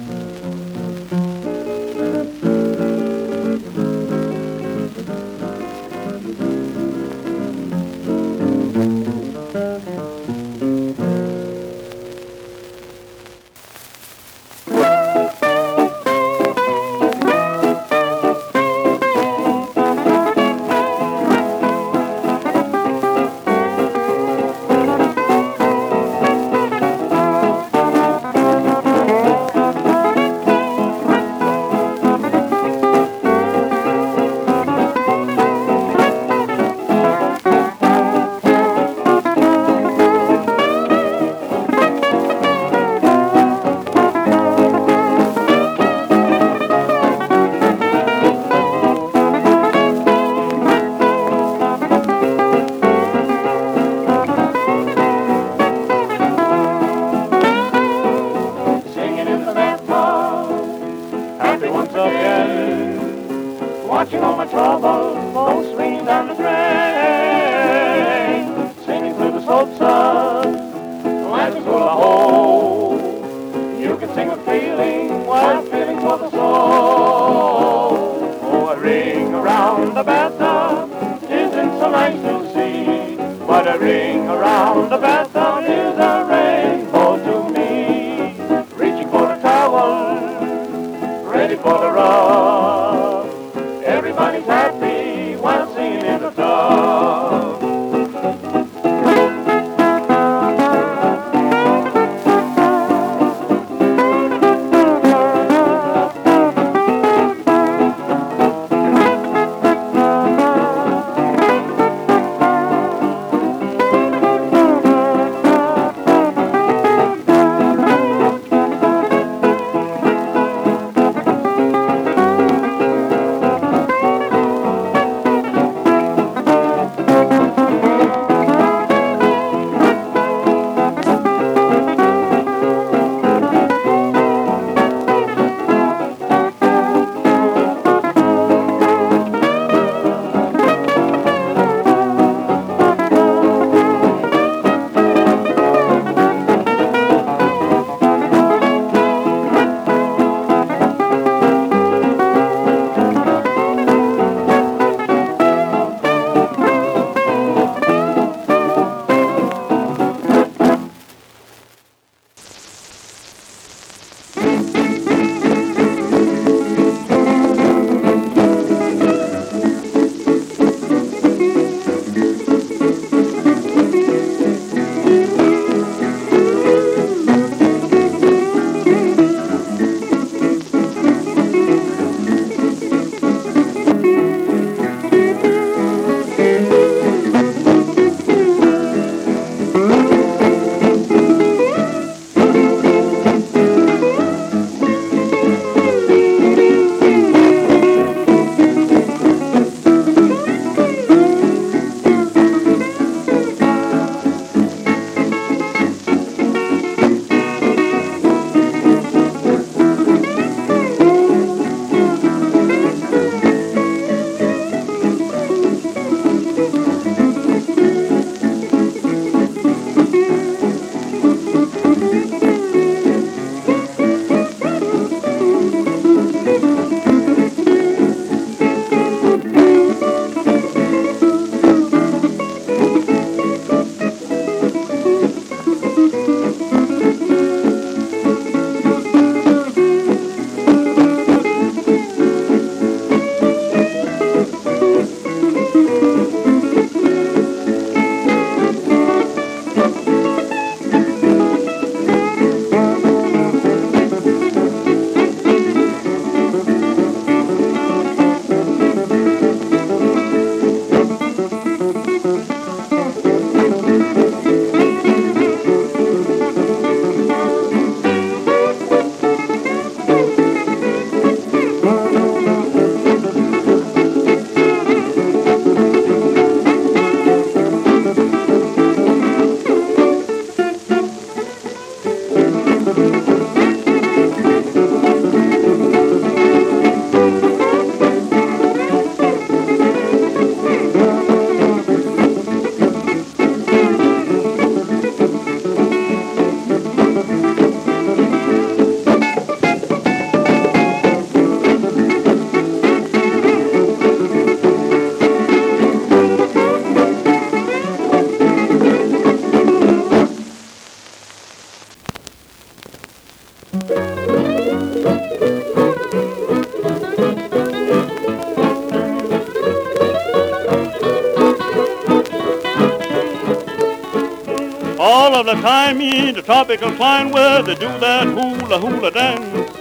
Time 325.66 326.00
in 326.00 326.36
the 326.36 326.44
tropical 326.44 326.92
climate 326.92 327.34
where 327.34 327.64
they 327.64 327.74
do 327.74 327.88
that 327.98 328.28
hula 328.28 328.78
hula 328.78 329.10
dance. 329.10 329.72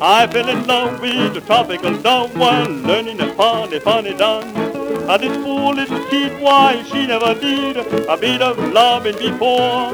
I 0.00 0.24
fell 0.28 0.48
in 0.48 0.64
love 0.68 1.00
with 1.00 1.34
the 1.34 1.40
tropical 1.40 1.96
dove 2.00 2.36
while 2.38 2.70
learning 2.70 3.20
a 3.20 3.34
funny, 3.34 3.80
funny 3.80 4.14
dance. 4.14 4.54
This 5.20 5.36
fool 5.42 5.74
little 5.74 6.04
kid, 6.10 6.40
why 6.40 6.80
she 6.84 7.08
never 7.08 7.34
did 7.34 7.76
a 7.76 8.16
bit 8.16 8.40
of 8.40 8.56
loving 8.72 9.18
before. 9.18 9.90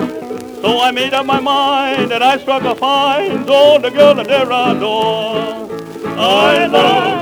So 0.60 0.80
I 0.80 0.90
made 0.90 1.14
up 1.14 1.24
my 1.24 1.40
mind 1.40 2.10
that 2.10 2.20
I 2.20 2.36
struck 2.36 2.64
a 2.64 2.74
fine, 2.74 3.46
so 3.46 3.78
the 3.78 3.88
girl 3.88 4.14
that 4.16 4.26
there 4.26 4.52
adore. 4.52 5.66
I 6.18 6.66
love 6.66 7.21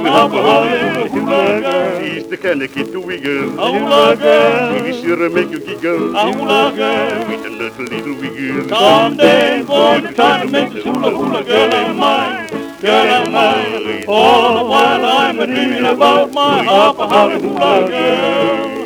really 0.00 0.16
alcoholic 0.16 1.10
hula 1.10 1.60
girl. 1.60 2.00
She's 2.00 2.26
the 2.28 2.36
kind 2.36 2.62
of 2.62 2.72
kid 2.72 2.92
to 2.92 3.00
wiggle. 3.00 3.58
A 3.58 3.78
hula 3.78 4.16
girl. 4.16 4.82
We 4.82 5.02
sure 5.02 5.30
make 5.30 5.50
you 5.50 5.60
giggle. 5.60 6.12
With 6.12 7.46
a 7.46 7.50
little, 7.50 7.84
little 7.84 8.14
wiggle. 8.14 8.68
Someday 8.68 9.64
going 9.64 10.02
to 10.02 10.12
try 10.12 10.44
to 10.44 10.50
make 10.50 10.72
this 10.72 10.84
hula 10.84 11.10
hula 11.10 11.44
girl 11.44 11.74
of 11.74 11.96
mine, 11.96 12.48
girl 12.80 13.22
of 13.22 13.30
mine. 13.32 14.04
All 14.08 14.58
the 14.58 14.64
while 14.70 15.04
I'm 15.04 15.36
dreaming 15.36 15.84
about 15.84 16.32
my 16.32 16.66
alcoholic 16.66 17.42
hula 17.42 17.88
girl. 17.88 18.76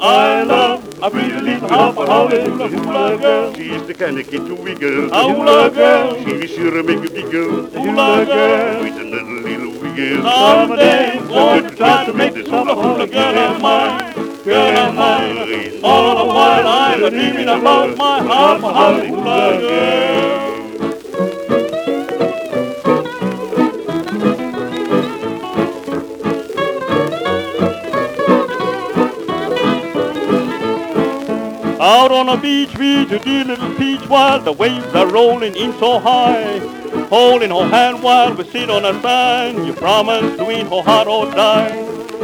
I 0.00 0.42
love 0.42 1.02
a 1.02 1.10
pretty 1.10 1.40
little 1.40 1.70
alcoholic 1.70 2.42
hula 2.42 2.68
hula 2.68 3.18
girl. 3.18 3.54
She's 3.54 3.82
the 3.86 3.94
kind 3.94 4.18
of 4.18 4.28
kid 4.28 4.46
to 4.46 4.54
wiggle. 4.54 5.12
A 5.12 5.34
hula 5.34 5.70
girl. 5.70 6.16
She 6.24 6.32
will 6.32 6.46
sure 6.46 6.82
make 6.82 7.00
you 7.02 7.08
giggle. 7.08 7.66
Hula 7.66 8.24
girl. 8.26 8.82
With 8.82 9.03
a 9.98 10.02
wiggle. 10.02 10.22
Someday 10.22 11.18
going 11.28 11.64
to 11.64 11.76
try 11.76 12.04
to 12.06 12.12
make 12.12 12.34
this 12.34 12.48
hula 12.48 12.74
hula 12.74 13.06
girl 13.06 13.38
of 13.38 13.62
mine, 13.62 14.14
girl 14.44 14.78
of 14.78 14.94
mine. 14.94 15.80
All 15.82 16.16
the 16.18 16.24
while 16.24 16.66
I'm 16.66 16.98
dreaming 17.10 17.48
about 17.48 17.96
my 17.96 18.18
alcoholic 18.18 19.08
hula 19.08 19.60
girl. 19.60 20.44
Out 31.80 32.10
on 32.12 32.26
the 32.26 32.36
beach 32.40 32.76
with 32.78 33.10
your 33.10 33.20
dear 33.20 33.44
little 33.44 33.74
peach 33.76 34.00
while 34.08 34.40
the 34.40 34.52
waves 34.52 34.94
are 34.94 35.06
rolling 35.06 35.54
in 35.54 35.72
so 35.78 35.98
high. 35.98 36.83
Holding 37.14 37.50
her 37.50 37.68
hand 37.68 38.02
while 38.02 38.34
we 38.34 38.42
sit 38.42 38.68
on 38.68 38.82
the 38.82 39.00
sand. 39.00 39.68
You 39.68 39.72
promise 39.72 40.36
to 40.36 40.50
eat 40.50 40.66
her 40.66 40.82
heart 40.82 41.06
or 41.06 41.26
die. 41.30 41.72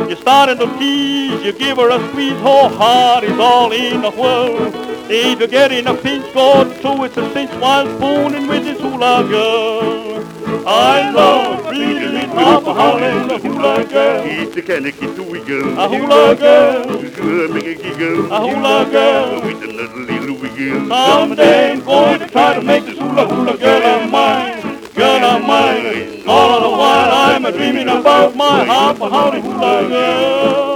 You 0.09 0.17
starting 0.17 0.59
to 0.59 0.67
tease, 0.81 1.45
you 1.45 1.53
give 1.53 1.77
her 1.77 1.91
a 1.91 2.09
squeeze, 2.09 2.33
her 2.33 2.69
heart 2.69 3.23
is 3.23 3.39
all 3.39 3.71
in 3.71 4.03
the 4.03 4.11
whirl. 4.11 4.67
If 5.09 5.39
you 5.39 5.47
get 5.47 5.71
in 5.71 5.87
a 5.87 5.95
pinch, 5.95 6.35
go 6.35 6.65
to 6.65 7.05
it 7.05 7.17
a 7.17 7.33
cinch 7.33 7.53
while 7.63 7.87
spooning 7.87 8.49
with 8.49 8.65
this 8.65 8.81
hula 8.81 9.23
girl. 9.29 10.27
I 10.67 11.11
love 11.13 11.67
pretty 11.67 12.07
little 12.07 12.39
alcoholic 12.39 13.43
hula 13.43 13.85
girl. 13.85 14.25
She's 14.25 14.51
the 14.51 14.63
kind 14.63 14.87
of 14.87 14.99
kid 14.99 15.15
to 15.15 15.23
wiggle. 15.23 15.79
A 15.79 15.89
hula 15.89 16.35
girl. 16.35 16.99
We 17.01 17.15
sure 17.15 17.49
make 17.49 17.65
you 17.65 17.75
giggle. 17.77 18.33
A 18.33 18.41
hula 18.41 18.91
girl. 18.91 19.41
With 19.43 19.63
a 19.63 19.67
little, 19.69 20.01
little 20.01 20.35
wiggle. 20.35 20.89
Someday 20.89 21.73
I'm 21.73 21.85
going 21.85 22.19
to 22.19 22.27
try 22.27 22.55
to 22.55 22.63
make 22.63 22.87
this 22.87 22.99
hula 22.99 23.27
hula 23.29 23.57
girl 23.57 23.83
of 23.83 24.11
mine, 24.11 24.60
of 25.03 25.47
mine. 25.47 26.23
All 26.27 26.61
the 26.61 26.71
while 26.71 27.11
I'm 27.13 27.45
a 27.45 27.53
dreaming 27.53 27.89
about 27.89 28.37
my 28.37 28.67
alcoholic 28.67 29.43
hula 29.43 29.89
girl. 29.89 30.70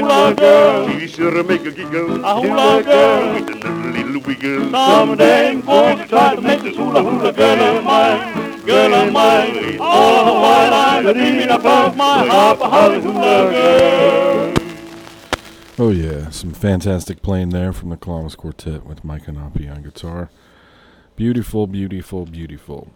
Hula 0.00 0.34
girl. 0.34 0.86
Will 0.86 1.06
sure 1.06 1.42
make 1.44 1.64
you 1.64 1.70
giggle. 1.70 2.24
A 2.24 2.40
hula 2.40 2.82
girl. 2.82 3.34
With 3.34 3.64
a 3.64 3.70
little, 3.70 4.20
wiggle. 4.20 4.70
Someday 4.70 5.50
I'm 5.50 5.60
going 5.62 5.98
to 5.98 6.06
try 6.06 6.34
to 6.34 6.40
make 6.40 6.62
this 6.62 6.76
hula 6.76 7.02
hula 7.02 7.32
girl 7.32 7.76
of 7.78 7.84
mine, 7.84 8.60
girl 8.66 8.94
of 8.94 9.12
mine. 9.12 9.78
All 9.80 10.24
the 10.26 10.32
while 10.32 10.74
I'm 10.74 11.02
dreaming 11.02 11.48
about 11.48 11.96
my 11.96 12.28
alcoholic 12.28 13.02
hula 13.02 13.50
girl. 13.50 14.54
Oh 15.78 15.90
yeah, 15.90 16.30
some 16.30 16.52
fantastic 16.52 17.22
playing 17.22 17.50
there 17.50 17.72
from 17.72 17.90
the 17.90 17.96
Kalama's 17.96 18.34
Quartet 18.34 18.84
with 18.84 19.04
Mike 19.04 19.24
Hanapi 19.24 19.70
on 19.74 19.82
guitar. 19.82 20.30
Beautiful, 21.16 21.66
beautiful, 21.66 22.26
beautiful. 22.26 22.90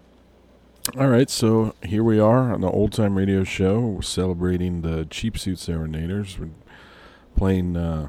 All 0.99 1.09
right, 1.09 1.31
so 1.31 1.75
here 1.83 2.03
we 2.03 2.19
are 2.19 2.53
on 2.53 2.63
the 2.63 2.71
Old 2.71 2.93
Time 2.93 3.17
Radio 3.17 3.45
Show. 3.45 3.81
We're 3.81 4.03
celebrating 4.03 4.81
the 4.81 5.07
Cheap 5.11 5.39
Suit 5.39 5.59
Serenaders. 5.59 6.39
We're 6.39 6.49
playing 7.37 7.77
uh, 7.77 8.09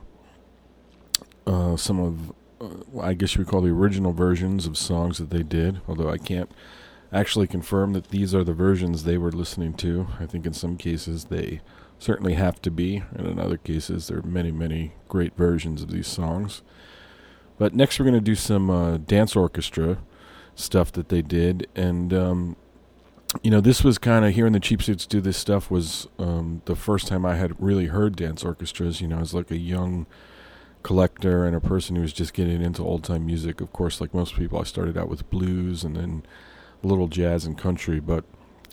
uh, 1.47 1.75
some 1.77 1.99
of, 1.99 2.33
uh, 2.61 3.01
I 3.01 3.13
guess 3.13 3.35
you 3.35 3.39
would 3.39 3.47
call 3.47 3.61
the 3.61 3.69
original 3.69 4.13
versions 4.13 4.65
of 4.65 4.77
songs 4.77 5.17
that 5.17 5.29
they 5.29 5.43
did, 5.43 5.81
although 5.87 6.09
I 6.09 6.17
can't 6.17 6.51
actually 7.13 7.47
confirm 7.47 7.93
that 7.93 8.09
these 8.09 8.33
are 8.33 8.43
the 8.43 8.53
versions 8.53 9.03
they 9.03 9.17
were 9.17 9.31
listening 9.31 9.73
to. 9.75 10.07
I 10.19 10.25
think 10.25 10.45
in 10.45 10.53
some 10.53 10.77
cases 10.77 11.25
they 11.25 11.61
certainly 11.99 12.33
have 12.33 12.61
to 12.63 12.71
be, 12.71 13.03
and 13.13 13.27
in 13.27 13.39
other 13.39 13.57
cases 13.57 14.07
there 14.07 14.19
are 14.19 14.23
many, 14.23 14.51
many 14.51 14.93
great 15.07 15.35
versions 15.35 15.81
of 15.81 15.91
these 15.91 16.07
songs. 16.07 16.61
But 17.57 17.75
next 17.75 17.99
we're 17.99 18.05
going 18.05 18.15
to 18.15 18.21
do 18.21 18.35
some 18.35 18.69
uh, 18.69 18.97
dance 18.97 19.35
orchestra 19.35 19.99
stuff 20.55 20.91
that 20.93 21.09
they 21.09 21.21
did, 21.21 21.67
and 21.75 22.13
um, 22.13 22.55
you 23.41 23.49
know 23.51 23.61
this 23.61 23.83
was 23.83 23.97
kind 23.97 24.25
of 24.25 24.33
hearing 24.33 24.53
the 24.53 24.59
Cheap 24.59 24.81
Suits 24.81 25.05
do 25.05 25.21
this 25.21 25.37
stuff 25.37 25.71
was 25.71 26.07
um, 26.19 26.61
the 26.65 26.75
first 26.75 27.07
time 27.07 27.25
I 27.25 27.35
had 27.35 27.61
really 27.61 27.87
heard 27.87 28.15
dance 28.15 28.43
orchestras. 28.43 29.01
You 29.01 29.07
know, 29.07 29.19
as 29.19 29.33
like 29.33 29.51
a 29.51 29.57
young 29.57 30.05
collector 30.83 31.45
and 31.45 31.55
a 31.55 31.59
person 31.59 31.95
who 31.95 32.01
was 32.01 32.13
just 32.13 32.33
getting 32.33 32.61
into 32.61 32.83
old 32.83 33.03
time 33.03 33.25
music. 33.25 33.61
Of 33.61 33.71
course, 33.71 34.01
like 34.01 34.13
most 34.13 34.35
people, 34.35 34.59
I 34.59 34.63
started 34.63 34.97
out 34.97 35.09
with 35.09 35.29
blues 35.29 35.83
and 35.83 35.95
then 35.95 36.23
a 36.83 36.87
little 36.87 37.07
jazz 37.07 37.45
and 37.45 37.57
country, 37.57 37.99
but 37.99 38.25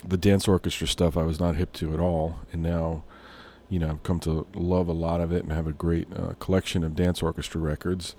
the 0.04 0.16
dance 0.16 0.48
orchestra 0.48 0.86
stuff 0.86 1.16
I 1.16 1.22
was 1.22 1.38
not 1.38 1.56
hip 1.56 1.72
to 1.74 1.94
at 1.94 2.00
all, 2.00 2.40
and 2.52 2.62
now. 2.62 3.04
You 3.70 3.78
know, 3.78 3.90
I've 3.90 4.02
come 4.02 4.18
to 4.20 4.46
love 4.54 4.88
a 4.88 4.94
lot 4.94 5.20
of 5.20 5.30
it 5.30 5.42
and 5.42 5.52
have 5.52 5.66
a 5.66 5.74
great 5.74 6.08
uh, 6.16 6.32
collection 6.38 6.82
of 6.82 6.96
dance 6.96 7.22
orchestra 7.22 7.60
records. 7.60 8.16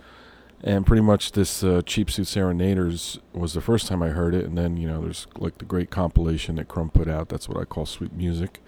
And 0.61 0.85
pretty 0.85 1.01
much 1.01 1.31
this 1.31 1.63
uh, 1.63 1.81
Cheap 1.85 2.11
Suit 2.11 2.27
Serenaders 2.27 3.19
was 3.31 3.53
the 3.53 3.61
first 3.61 3.87
time 3.87 4.03
I 4.03 4.09
heard 4.09 4.35
it, 4.35 4.43
and 4.43 4.57
then 4.57 4.75
you 4.75 4.87
know 4.87 5.01
there's 5.01 5.25
like 5.37 5.57
the 5.57 5.65
great 5.65 5.89
compilation 5.89 6.55
that 6.55 6.67
Crumb 6.67 6.89
put 6.89 7.07
out. 7.07 7.29
That's 7.29 7.47
what 7.47 7.57
I 7.57 7.63
call 7.63 7.85
sweet 7.85 8.11
music. 8.11 8.61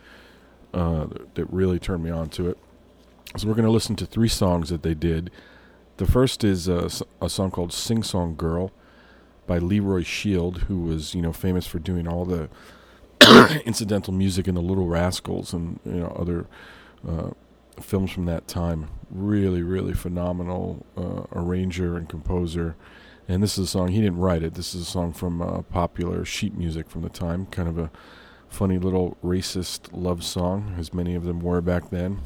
Uh, 0.73 1.07
that, 1.33 1.51
really 1.51 1.79
turned 1.79 2.01
me 2.01 2.09
on 2.09 2.29
to 2.29 2.49
it. 2.49 2.57
So 3.35 3.45
we're 3.45 3.55
going 3.55 3.65
to 3.65 3.71
listen 3.71 3.97
to 3.97 4.05
three 4.05 4.29
songs 4.29 4.69
that 4.69 4.83
they 4.83 4.93
did. 4.93 5.29
The 5.97 6.05
first 6.05 6.45
is 6.45 6.69
a 6.69 6.89
song 7.27 7.51
called 7.51 7.73
"Sing 7.73 8.03
Song 8.03 8.35
Girl" 8.35 8.71
by 9.45 9.57
Leroy 9.57 10.03
Shield, 10.03 10.59
who 10.63 10.79
was 10.79 11.13
you 11.13 11.21
know 11.21 11.33
famous 11.33 11.67
for 11.67 11.79
doing 11.79 12.07
all 12.07 12.23
the 12.23 12.49
incidental 13.65 14.13
music 14.13 14.47
in 14.47 14.55
the 14.55 14.61
Little 14.61 14.87
Rascals 14.87 15.53
and 15.53 15.79
you 15.85 15.99
know 15.99 16.15
other 16.17 16.47
uh, 17.07 17.31
films 17.81 18.11
from 18.11 18.25
that 18.25 18.47
time. 18.47 18.89
Really, 19.09 19.61
really 19.61 19.93
phenomenal 19.93 20.85
uh, 20.97 21.23
arranger 21.33 21.97
and 21.97 22.07
composer. 22.07 22.75
And 23.27 23.41
this 23.41 23.57
is 23.57 23.65
a 23.65 23.67
song 23.67 23.89
he 23.89 24.01
didn't 24.01 24.19
write 24.19 24.43
it. 24.43 24.55
This 24.55 24.73
is 24.73 24.81
a 24.81 24.91
song 24.91 25.13
from 25.13 25.41
uh, 25.41 25.61
popular 25.63 26.25
sheet 26.25 26.55
music 26.57 26.89
from 26.89 27.01
the 27.01 27.09
time. 27.09 27.45
Kind 27.47 27.69
of 27.69 27.77
a 27.77 27.91
funny 28.49 28.77
little 28.77 29.17
racist 29.23 29.89
love 29.93 30.23
song, 30.23 30.75
as 30.77 30.93
many 30.93 31.15
of 31.15 31.23
them 31.23 31.39
were 31.39 31.61
back 31.61 31.89
then. 31.89 32.19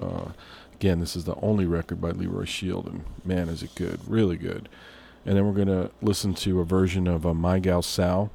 Uh, 0.00 0.30
again, 0.72 1.00
this 1.00 1.16
is 1.16 1.24
the 1.24 1.34
only 1.36 1.66
record 1.66 2.00
by 2.00 2.10
Leroy 2.10 2.44
Shield, 2.44 2.86
and 2.86 3.04
man, 3.24 3.48
is 3.48 3.62
it 3.62 3.74
good! 3.74 4.00
Really 4.06 4.36
good. 4.36 4.68
And 5.26 5.36
then 5.36 5.46
we're 5.46 5.64
gonna 5.64 5.90
listen 6.02 6.34
to 6.34 6.60
a 6.60 6.64
version 6.64 7.06
of 7.08 7.26
uh, 7.26 7.34
"My 7.34 7.58
Gal 7.58 7.82
Sal" 7.82 8.30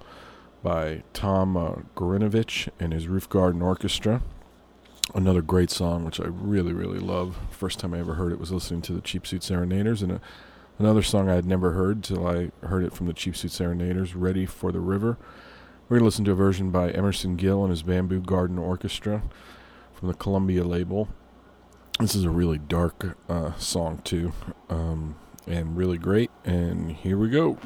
by 0.64 1.04
Tom 1.14 1.56
uh, 1.56 1.76
Gerunovich 1.96 2.68
and 2.80 2.92
his 2.92 3.08
Roof 3.08 3.30
Garden 3.30 3.62
Orchestra. 3.62 4.22
Another 5.16 5.42
great 5.42 5.72
song, 5.72 6.06
which 6.06 6.20
I 6.20 6.26
really, 6.28 6.72
really 6.72 7.00
love. 7.00 7.38
First 7.50 7.80
time 7.80 7.96
I 7.96 8.00
ever 8.00 8.14
heard 8.14 8.32
it 8.32 8.40
was 8.40 8.52
listening 8.52 8.82
to 8.84 8.94
the 8.94 9.02
Cheap 9.02 9.26
Suit 9.26 9.42
Serenaders, 9.42 10.04
and 10.04 10.12
a, 10.12 10.22
another 10.78 11.02
song 11.02 11.28
I 11.28 11.34
had 11.34 11.46
never 11.46 11.72
heard 11.72 12.04
till 12.04 12.28
I 12.28 12.52
heard 12.66 12.84
it 12.84 12.94
from 12.94 13.08
the 13.08 13.14
Cheap 13.14 13.36
Suit 13.36 13.52
Serenaders, 13.52 14.16
"Ready 14.16 14.46
for 14.46 14.72
the 14.72 14.80
River." 14.80 15.18
We're 15.88 15.98
gonna 15.98 16.06
listen 16.06 16.26
to 16.26 16.32
a 16.32 16.36
version 16.36 16.70
by 16.70 16.92
Emerson 16.92 17.38
Gill 17.38 17.64
and 17.64 17.72
his 17.72 17.82
Bamboo 17.82 18.22
Garden 18.22 18.60
Orchestra 18.60 19.24
from 19.96 20.10
the 20.10 20.14
Columbia 20.14 20.64
label. 20.64 21.10
This 22.00 22.14
is 22.14 22.24
a 22.24 22.30
really 22.30 22.60
dark 22.60 23.18
uh, 23.28 23.56
song 23.56 24.02
too, 24.04 24.32
um, 24.70 25.16
and 25.48 25.76
really 25.76 25.98
great. 25.98 26.30
And 26.46 26.92
here 26.92 27.18
we 27.18 27.30
go. 27.30 27.58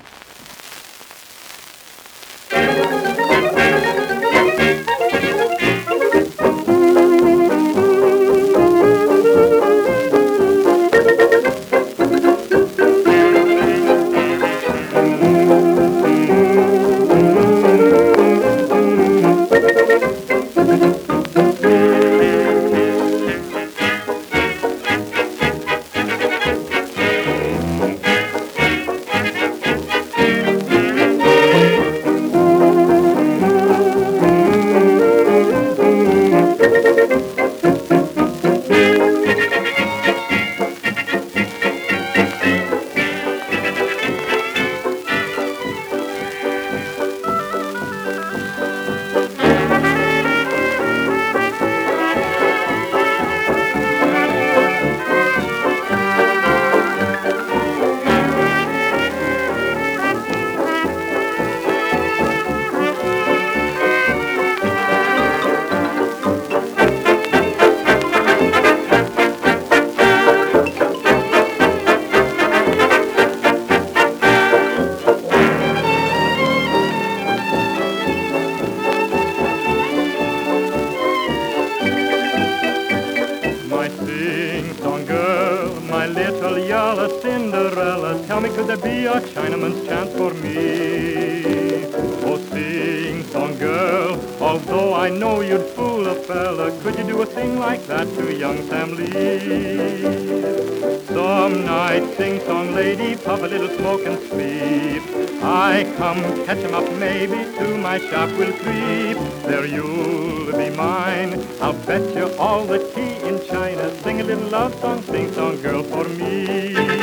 Night, 101.99 102.17
sing-song 102.17 102.73
lady, 102.73 103.15
puff 103.15 103.41
a 103.43 103.47
little 103.47 103.69
smoke 103.77 104.01
and 104.05 104.17
sleep. 104.29 105.03
I 105.43 105.85
come 105.97 106.21
catch 106.45 106.63
'em 106.65 106.73
up, 106.73 106.89
maybe 106.93 107.39
to 107.57 107.77
my 107.77 107.97
shop 108.09 108.29
will 108.39 108.53
creep. 108.63 109.17
There 109.47 109.67
you'll 109.75 110.51
be 110.61 110.69
mine. 110.85 111.31
I'll 111.61 111.79
bet 111.89 112.03
you 112.15 112.27
all 112.39 112.63
the 112.65 112.79
tea 112.93 113.15
in 113.29 113.35
China. 113.51 113.83
Sing 114.03 114.21
a 114.21 114.23
little 114.23 114.49
love 114.57 114.73
song, 114.81 115.03
sing-song 115.11 115.61
girl 115.61 115.83
for 115.83 116.05
me. 116.19 117.02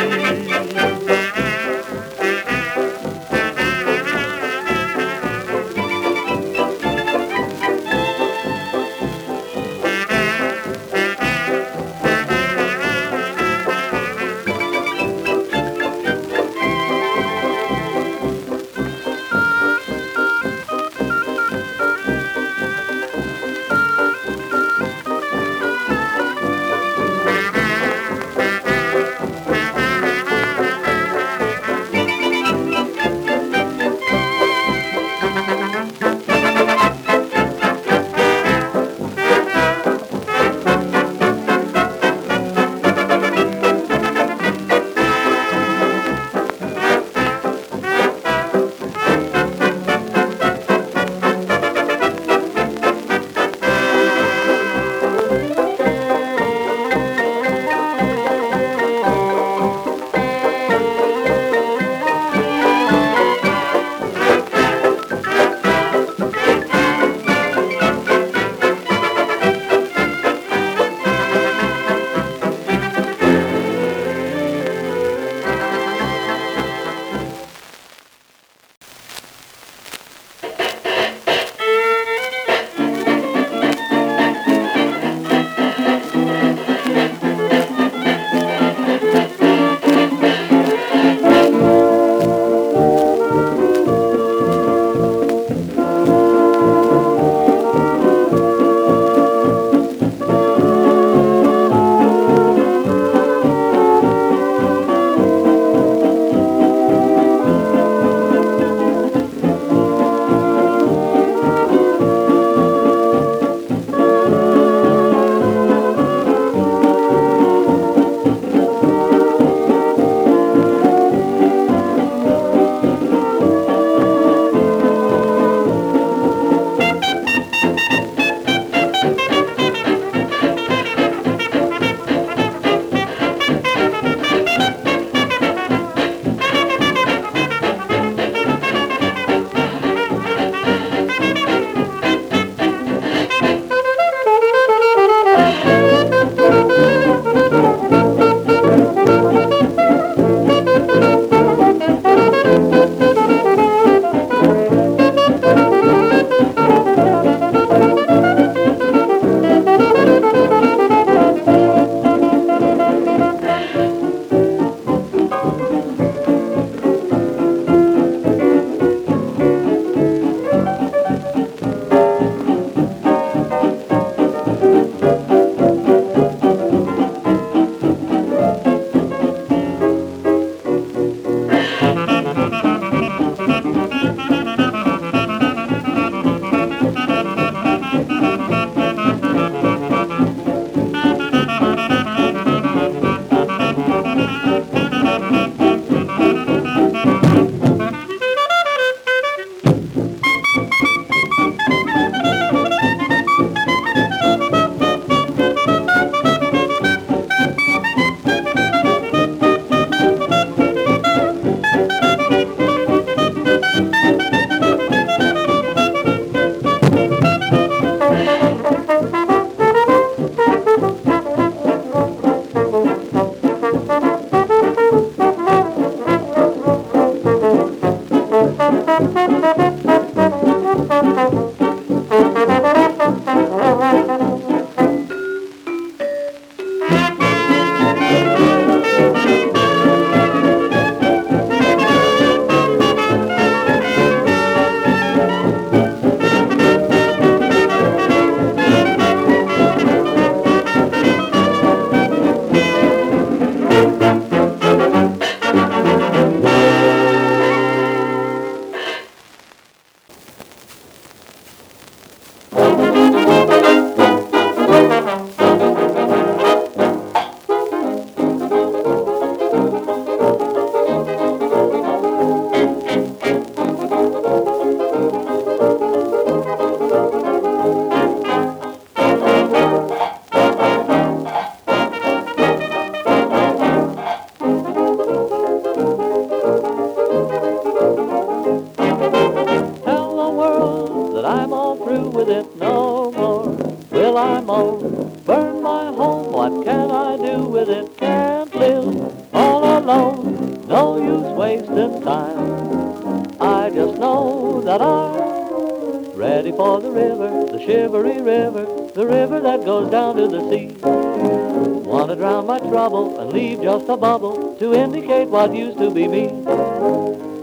Indicate 315.21 315.33
what 315.33 315.55
used 315.55 315.79
to 315.79 315.91
be 315.91 316.09
me. 316.09 316.29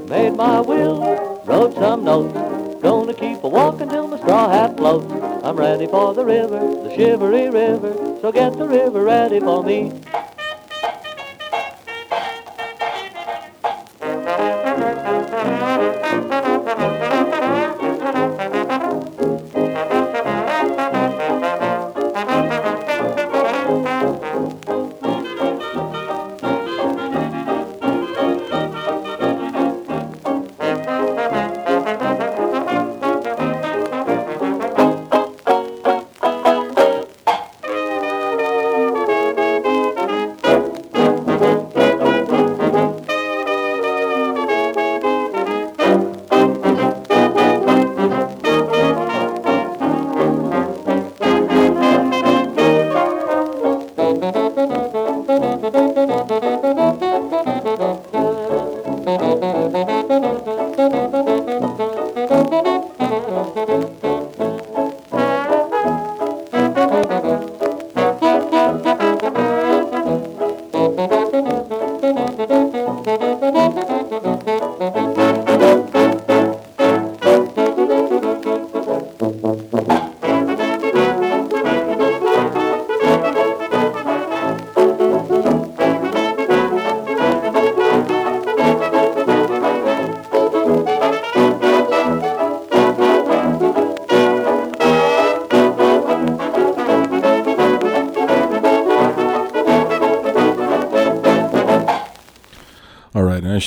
Made 0.09 0.36
my 0.36 0.61
will, 0.61 1.41
wrote 1.45 1.73
some 1.75 2.03
notes, 2.03 2.34
gonna 2.82 3.13
keep 3.13 3.43
a 3.43 3.47
walking 3.47 3.89
till 3.89 4.07
my 4.07 4.17
straw 4.17 4.49
hat 4.49 4.78
floats. 4.78 5.11
I'm 5.43 5.55
ready 5.55 5.86
for 5.86 6.13
the 6.13 6.25
river, 6.25 6.59
the 6.59 6.95
shivery 6.95 7.49
river, 7.49 7.93
so 8.21 8.32
get 8.32 8.57
the 8.57 8.67
river 8.67 9.03
ready 9.03 9.39
for 9.39 9.63
me. 9.63 9.91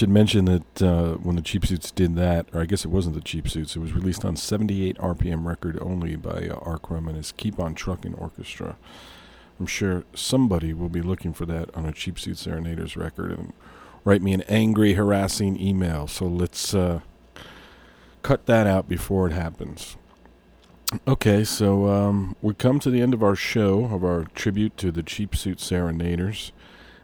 Should 0.00 0.08
mention 0.08 0.46
that 0.46 0.82
uh, 0.82 1.16
when 1.16 1.36
the 1.36 1.42
Cheap 1.42 1.66
Suits 1.66 1.90
did 1.90 2.16
that, 2.16 2.46
or 2.54 2.62
I 2.62 2.64
guess 2.64 2.86
it 2.86 2.90
wasn't 2.90 3.16
the 3.16 3.20
Cheap 3.20 3.46
Suits, 3.50 3.76
it 3.76 3.80
was 3.80 3.92
released 3.92 4.24
on 4.24 4.34
78 4.34 4.96
RPM 4.96 5.44
record 5.44 5.78
only 5.78 6.16
by 6.16 6.48
uh, 6.48 6.58
R. 6.62 6.78
Crumb 6.78 7.06
and 7.06 7.18
his 7.18 7.32
Keep 7.32 7.60
On 7.60 7.74
Truckin' 7.74 8.18
Orchestra. 8.18 8.78
I'm 9.58 9.66
sure 9.66 10.04
somebody 10.14 10.72
will 10.72 10.88
be 10.88 11.02
looking 11.02 11.34
for 11.34 11.44
that 11.44 11.68
on 11.76 11.84
a 11.84 11.92
Cheap 11.92 12.18
Suit 12.18 12.38
Serenaders 12.38 12.96
record 12.96 13.30
and 13.32 13.52
write 14.02 14.22
me 14.22 14.32
an 14.32 14.40
angry, 14.48 14.94
harassing 14.94 15.60
email. 15.60 16.06
So 16.06 16.24
let's 16.24 16.72
uh, 16.72 17.00
cut 18.22 18.46
that 18.46 18.66
out 18.66 18.88
before 18.88 19.26
it 19.26 19.34
happens. 19.34 19.98
Okay, 21.06 21.44
so 21.44 21.88
um, 21.88 22.36
we 22.40 22.54
come 22.54 22.80
to 22.80 22.90
the 22.90 23.02
end 23.02 23.12
of 23.12 23.22
our 23.22 23.36
show, 23.36 23.84
of 23.84 24.02
our 24.02 24.24
tribute 24.34 24.78
to 24.78 24.90
the 24.90 25.02
Cheap 25.02 25.36
Suit 25.36 25.60
Serenaders 25.60 26.52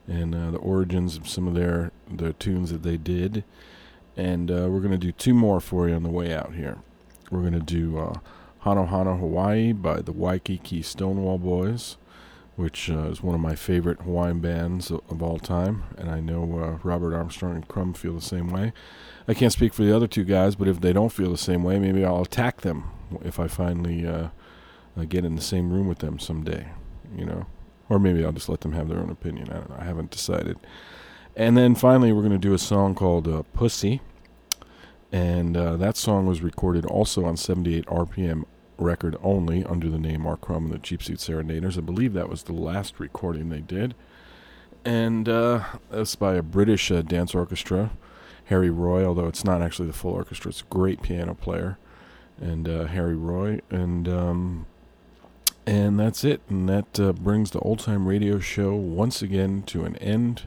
and 0.07 0.35
uh, 0.35 0.51
the 0.51 0.59
origins 0.59 1.17
of 1.17 1.29
some 1.29 1.47
of 1.49 1.55
their 1.55 1.93
the 2.11 2.33
tunes 2.35 2.71
that 2.71 2.83
they 2.83 2.97
did. 2.97 3.45
And 4.17 4.51
uh, 4.51 4.69
we're 4.71 4.81
going 4.81 4.93
to 4.93 4.99
do 4.99 5.13
two 5.13 5.35
more 5.35 5.61
for 5.61 5.89
you 5.89 5.95
on 5.95 6.03
the 6.03 6.11
way 6.11 6.33
out 6.35 6.55
here. 6.55 6.79
We're 7.31 7.41
going 7.41 7.53
to 7.53 7.61
do 7.61 7.99
uh, 7.99 8.15
Hano 8.65 8.89
Hano 8.89 9.19
Hawaii 9.19 9.73
by 9.73 10.01
the 10.01 10.13
Waikiki 10.13 10.81
Stonewall 10.83 11.39
Boys, 11.39 11.99
which 12.55 12.89
uh, 12.89 13.11
is 13.11 13.23
one 13.23 13.35
of 13.35 13.41
my 13.41 13.55
favorite 13.55 14.01
Hawaiian 14.01 14.41
bands 14.41 14.91
of, 14.91 15.03
of 15.11 15.23
all 15.23 15.39
time. 15.39 15.85
And 15.99 16.09
I 16.09 16.21
know 16.21 16.59
uh, 16.59 16.79
Robert 16.83 17.15
Armstrong 17.15 17.57
and 17.57 17.69
Crumb 17.69 17.93
feel 17.93 18.15
the 18.15 18.21
same 18.21 18.49
way. 18.49 18.73
I 19.29 19.35
can't 19.35 19.53
speak 19.53 19.75
for 19.75 19.83
the 19.83 19.95
other 19.95 20.07
two 20.07 20.25
guys, 20.25 20.57
but 20.57 20.69
if 20.69 20.81
they 20.81 20.93
don't 20.93 21.13
feel 21.13 21.31
the 21.31 21.37
same 21.37 21.63
way, 21.63 21.79
maybe 21.79 22.05
I'll 22.05 22.23
attack 22.23 22.63
them 22.63 22.91
if 23.23 23.39
I 23.39 23.49
finally 23.49 24.07
uh, 24.07 24.29
uh, 24.97 25.05
get 25.05 25.25
in 25.25 25.37
the 25.37 25.43
same 25.43 25.71
room 25.71 25.89
with 25.89 25.99
them 25.99 26.19
someday, 26.19 26.69
you 27.15 27.27
know. 27.27 27.47
Or 27.89 27.99
maybe 27.99 28.25
I'll 28.25 28.33
just 28.33 28.49
let 28.49 28.61
them 28.61 28.73
have 28.73 28.89
their 28.89 28.99
own 28.99 29.11
opinion. 29.11 29.51
I 29.51 29.55
don't 29.55 29.71
know. 29.71 29.77
I 29.79 29.85
haven't 29.85 30.11
decided. 30.11 30.59
And 31.37 31.57
then 31.57 31.75
finally, 31.75 32.13
we're 32.13 32.23
going 32.23 32.33
to 32.33 32.39
do 32.39 32.55
a 32.55 32.59
song 32.59 32.95
called 32.95 33.29
uh, 33.29 33.43
Pussy. 33.53 34.01
And 35.13 35.57
uh, 35.57 35.77
that 35.77 35.97
song 35.97 36.27
was 36.27 36.41
recorded 36.41 36.85
also 36.85 37.25
on 37.25 37.37
78 37.37 37.87
RPM 37.87 38.45
record 38.79 39.17
only 39.23 39.65
under 39.65 39.89
the 39.89 39.99
name 39.99 40.27
R. 40.27 40.37
Crumb 40.37 40.65
and 40.67 40.75
the 40.75 40.79
Cheap 40.79 41.03
Suit 41.03 41.21
Serenaders. 41.21 41.79
I 41.79 41.83
believe 41.83 42.13
that 42.15 42.29
was 42.29 42.43
the 42.43 42.53
last 42.53 42.99
recording 42.99 43.49
they 43.49 43.61
did. 43.61 43.95
And 44.85 45.29
uh, 45.29 45.65
that's 45.91 46.17
by 46.17 46.35
a 46.35 46.43
British 46.43 46.91
uh, 46.91 47.03
dance 47.03 47.35
orchestra, 47.35 47.91
Harry 48.47 48.71
Roy, 48.71 49.05
although 49.05 49.27
it's 49.27 49.45
not 49.45 49.63
actually 49.63 49.89
the 49.89 49.93
full 49.93 50.13
orchestra. 50.13 50.51
It's 50.51 50.63
a 50.63 50.65
great 50.65 51.03
piano 51.03 51.35
player. 51.35 51.79
And 52.41 52.69
uh, 52.69 52.87
Harry 52.87 53.17
Roy. 53.17 53.61
And. 53.71 54.09
Um, 54.09 54.67
and 55.67 55.99
that's 55.99 56.25
it. 56.25 56.41
And 56.49 56.69
that 56.69 57.01
uh, 57.01 57.13
brings 57.13 57.51
the 57.51 57.61
Old 57.61 57.81
Time 57.81 58.07
Radio 58.07 58.39
Show 58.39 58.75
once 58.75 59.23
again 59.23 59.63
to 59.65 59.85
an 59.85 59.97
end. 59.97 60.43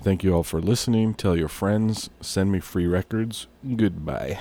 Thank 0.00 0.22
you 0.22 0.34
all 0.34 0.42
for 0.42 0.60
listening. 0.60 1.14
Tell 1.14 1.36
your 1.36 1.48
friends. 1.48 2.10
Send 2.20 2.52
me 2.52 2.60
free 2.60 2.86
records. 2.86 3.46
Goodbye. 3.76 4.38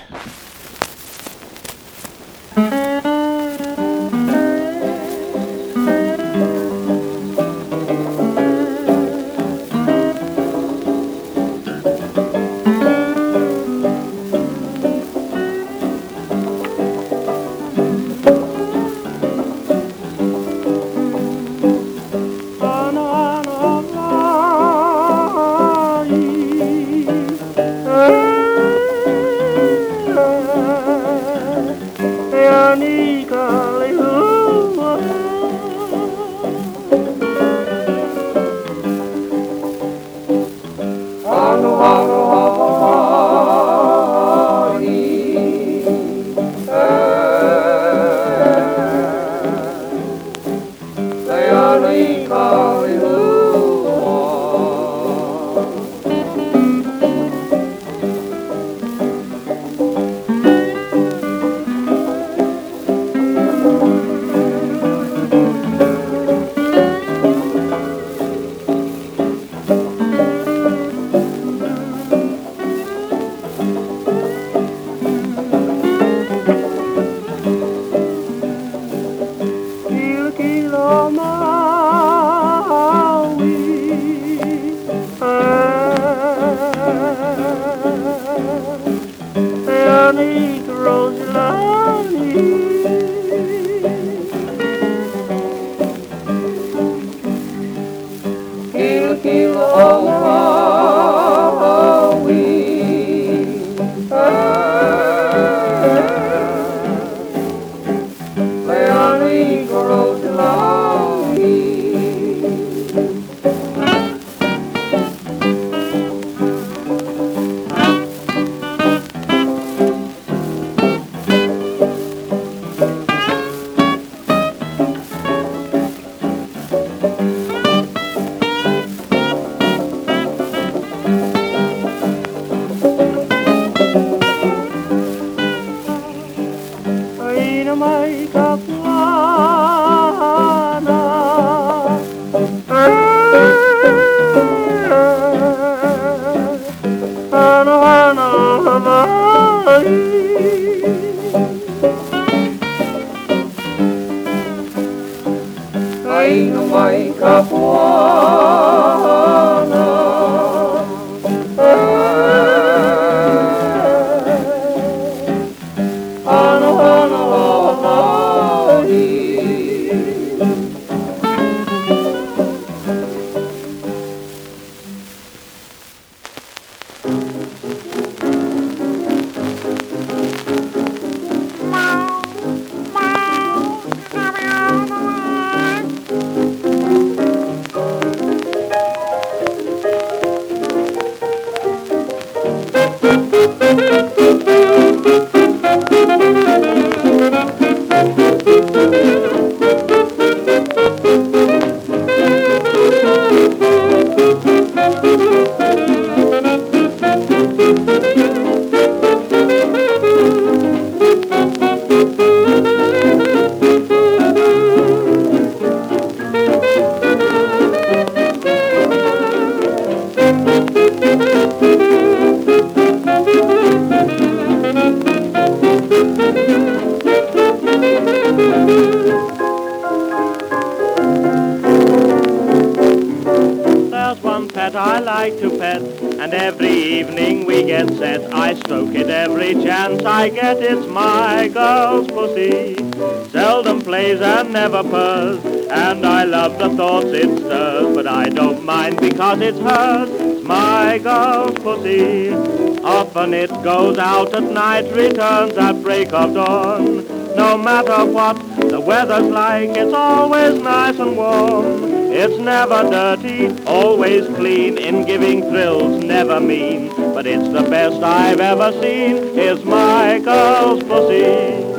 It 253.43 253.51
goes 253.61 253.97
out 253.97 254.33
at 254.33 254.43
night, 254.43 254.89
returns 254.95 255.57
at 255.57 255.83
break 255.83 256.13
of 256.13 256.33
dawn. 256.33 257.05
No 257.35 257.57
matter 257.57 258.05
what 258.05 258.37
the 258.69 258.79
weather's 258.79 259.29
like, 259.29 259.71
it's 259.71 259.93
always 259.93 260.61
nice 260.61 260.97
and 260.97 261.17
warm. 261.17 261.83
It's 262.13 262.37
never 262.37 262.89
dirty, 262.89 263.49
always 263.65 264.27
clean, 264.37 264.77
in 264.77 265.05
giving 265.05 265.41
thrills, 265.41 266.01
never 266.01 266.39
mean. 266.39 266.87
But 267.13 267.27
it's 267.27 267.49
the 267.49 267.69
best 267.69 268.01
I've 268.01 268.39
ever 268.39 268.71
seen, 268.81 269.17
is 269.37 269.61
my 269.65 270.21
girl's 270.23 270.81
pussy. 270.83 271.72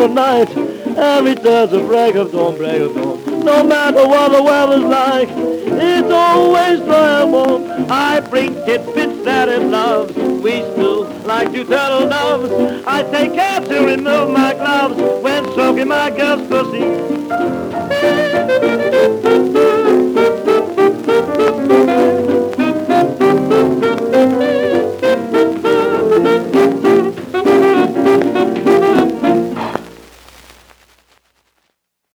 Out 0.00 0.10
at 0.10 0.56
night, 0.56 1.22
returns 1.22 1.72
a 1.72 1.80
break 1.80 2.14
of 2.14 2.32
dawn, 2.32 2.56
break 2.56 2.80
of 2.80 2.94
dawn. 2.94 3.44
No 3.44 3.64
matter 3.64 4.06
what 4.06 4.32
the 4.32 4.42
weather's 4.42 4.84
like, 4.84 5.28
it's 5.28 6.10
always 6.10 6.80
dry 6.80 7.22
and 7.22 7.32
warm. 7.32 7.64
I 7.90 8.20
bring 8.20 8.54
tidbits 8.66 9.24
that 9.24 9.48
it 9.48 9.62
loves. 9.62 10.14
We 10.14 10.60
still 10.72 11.04
like 11.24 11.52
two 11.52 11.64
turtle 11.64 12.08
doves. 12.08 12.84
I 12.86 13.02
take 13.10 13.34
care 13.34 13.60
to 13.60 13.86
remove 13.86 14.30
my 14.30 14.54
gloves 14.54 14.96
when 15.22 15.44
stroking 15.52 15.88
my 15.88 16.10
girl's 16.10 16.46
pussy. 16.48 16.80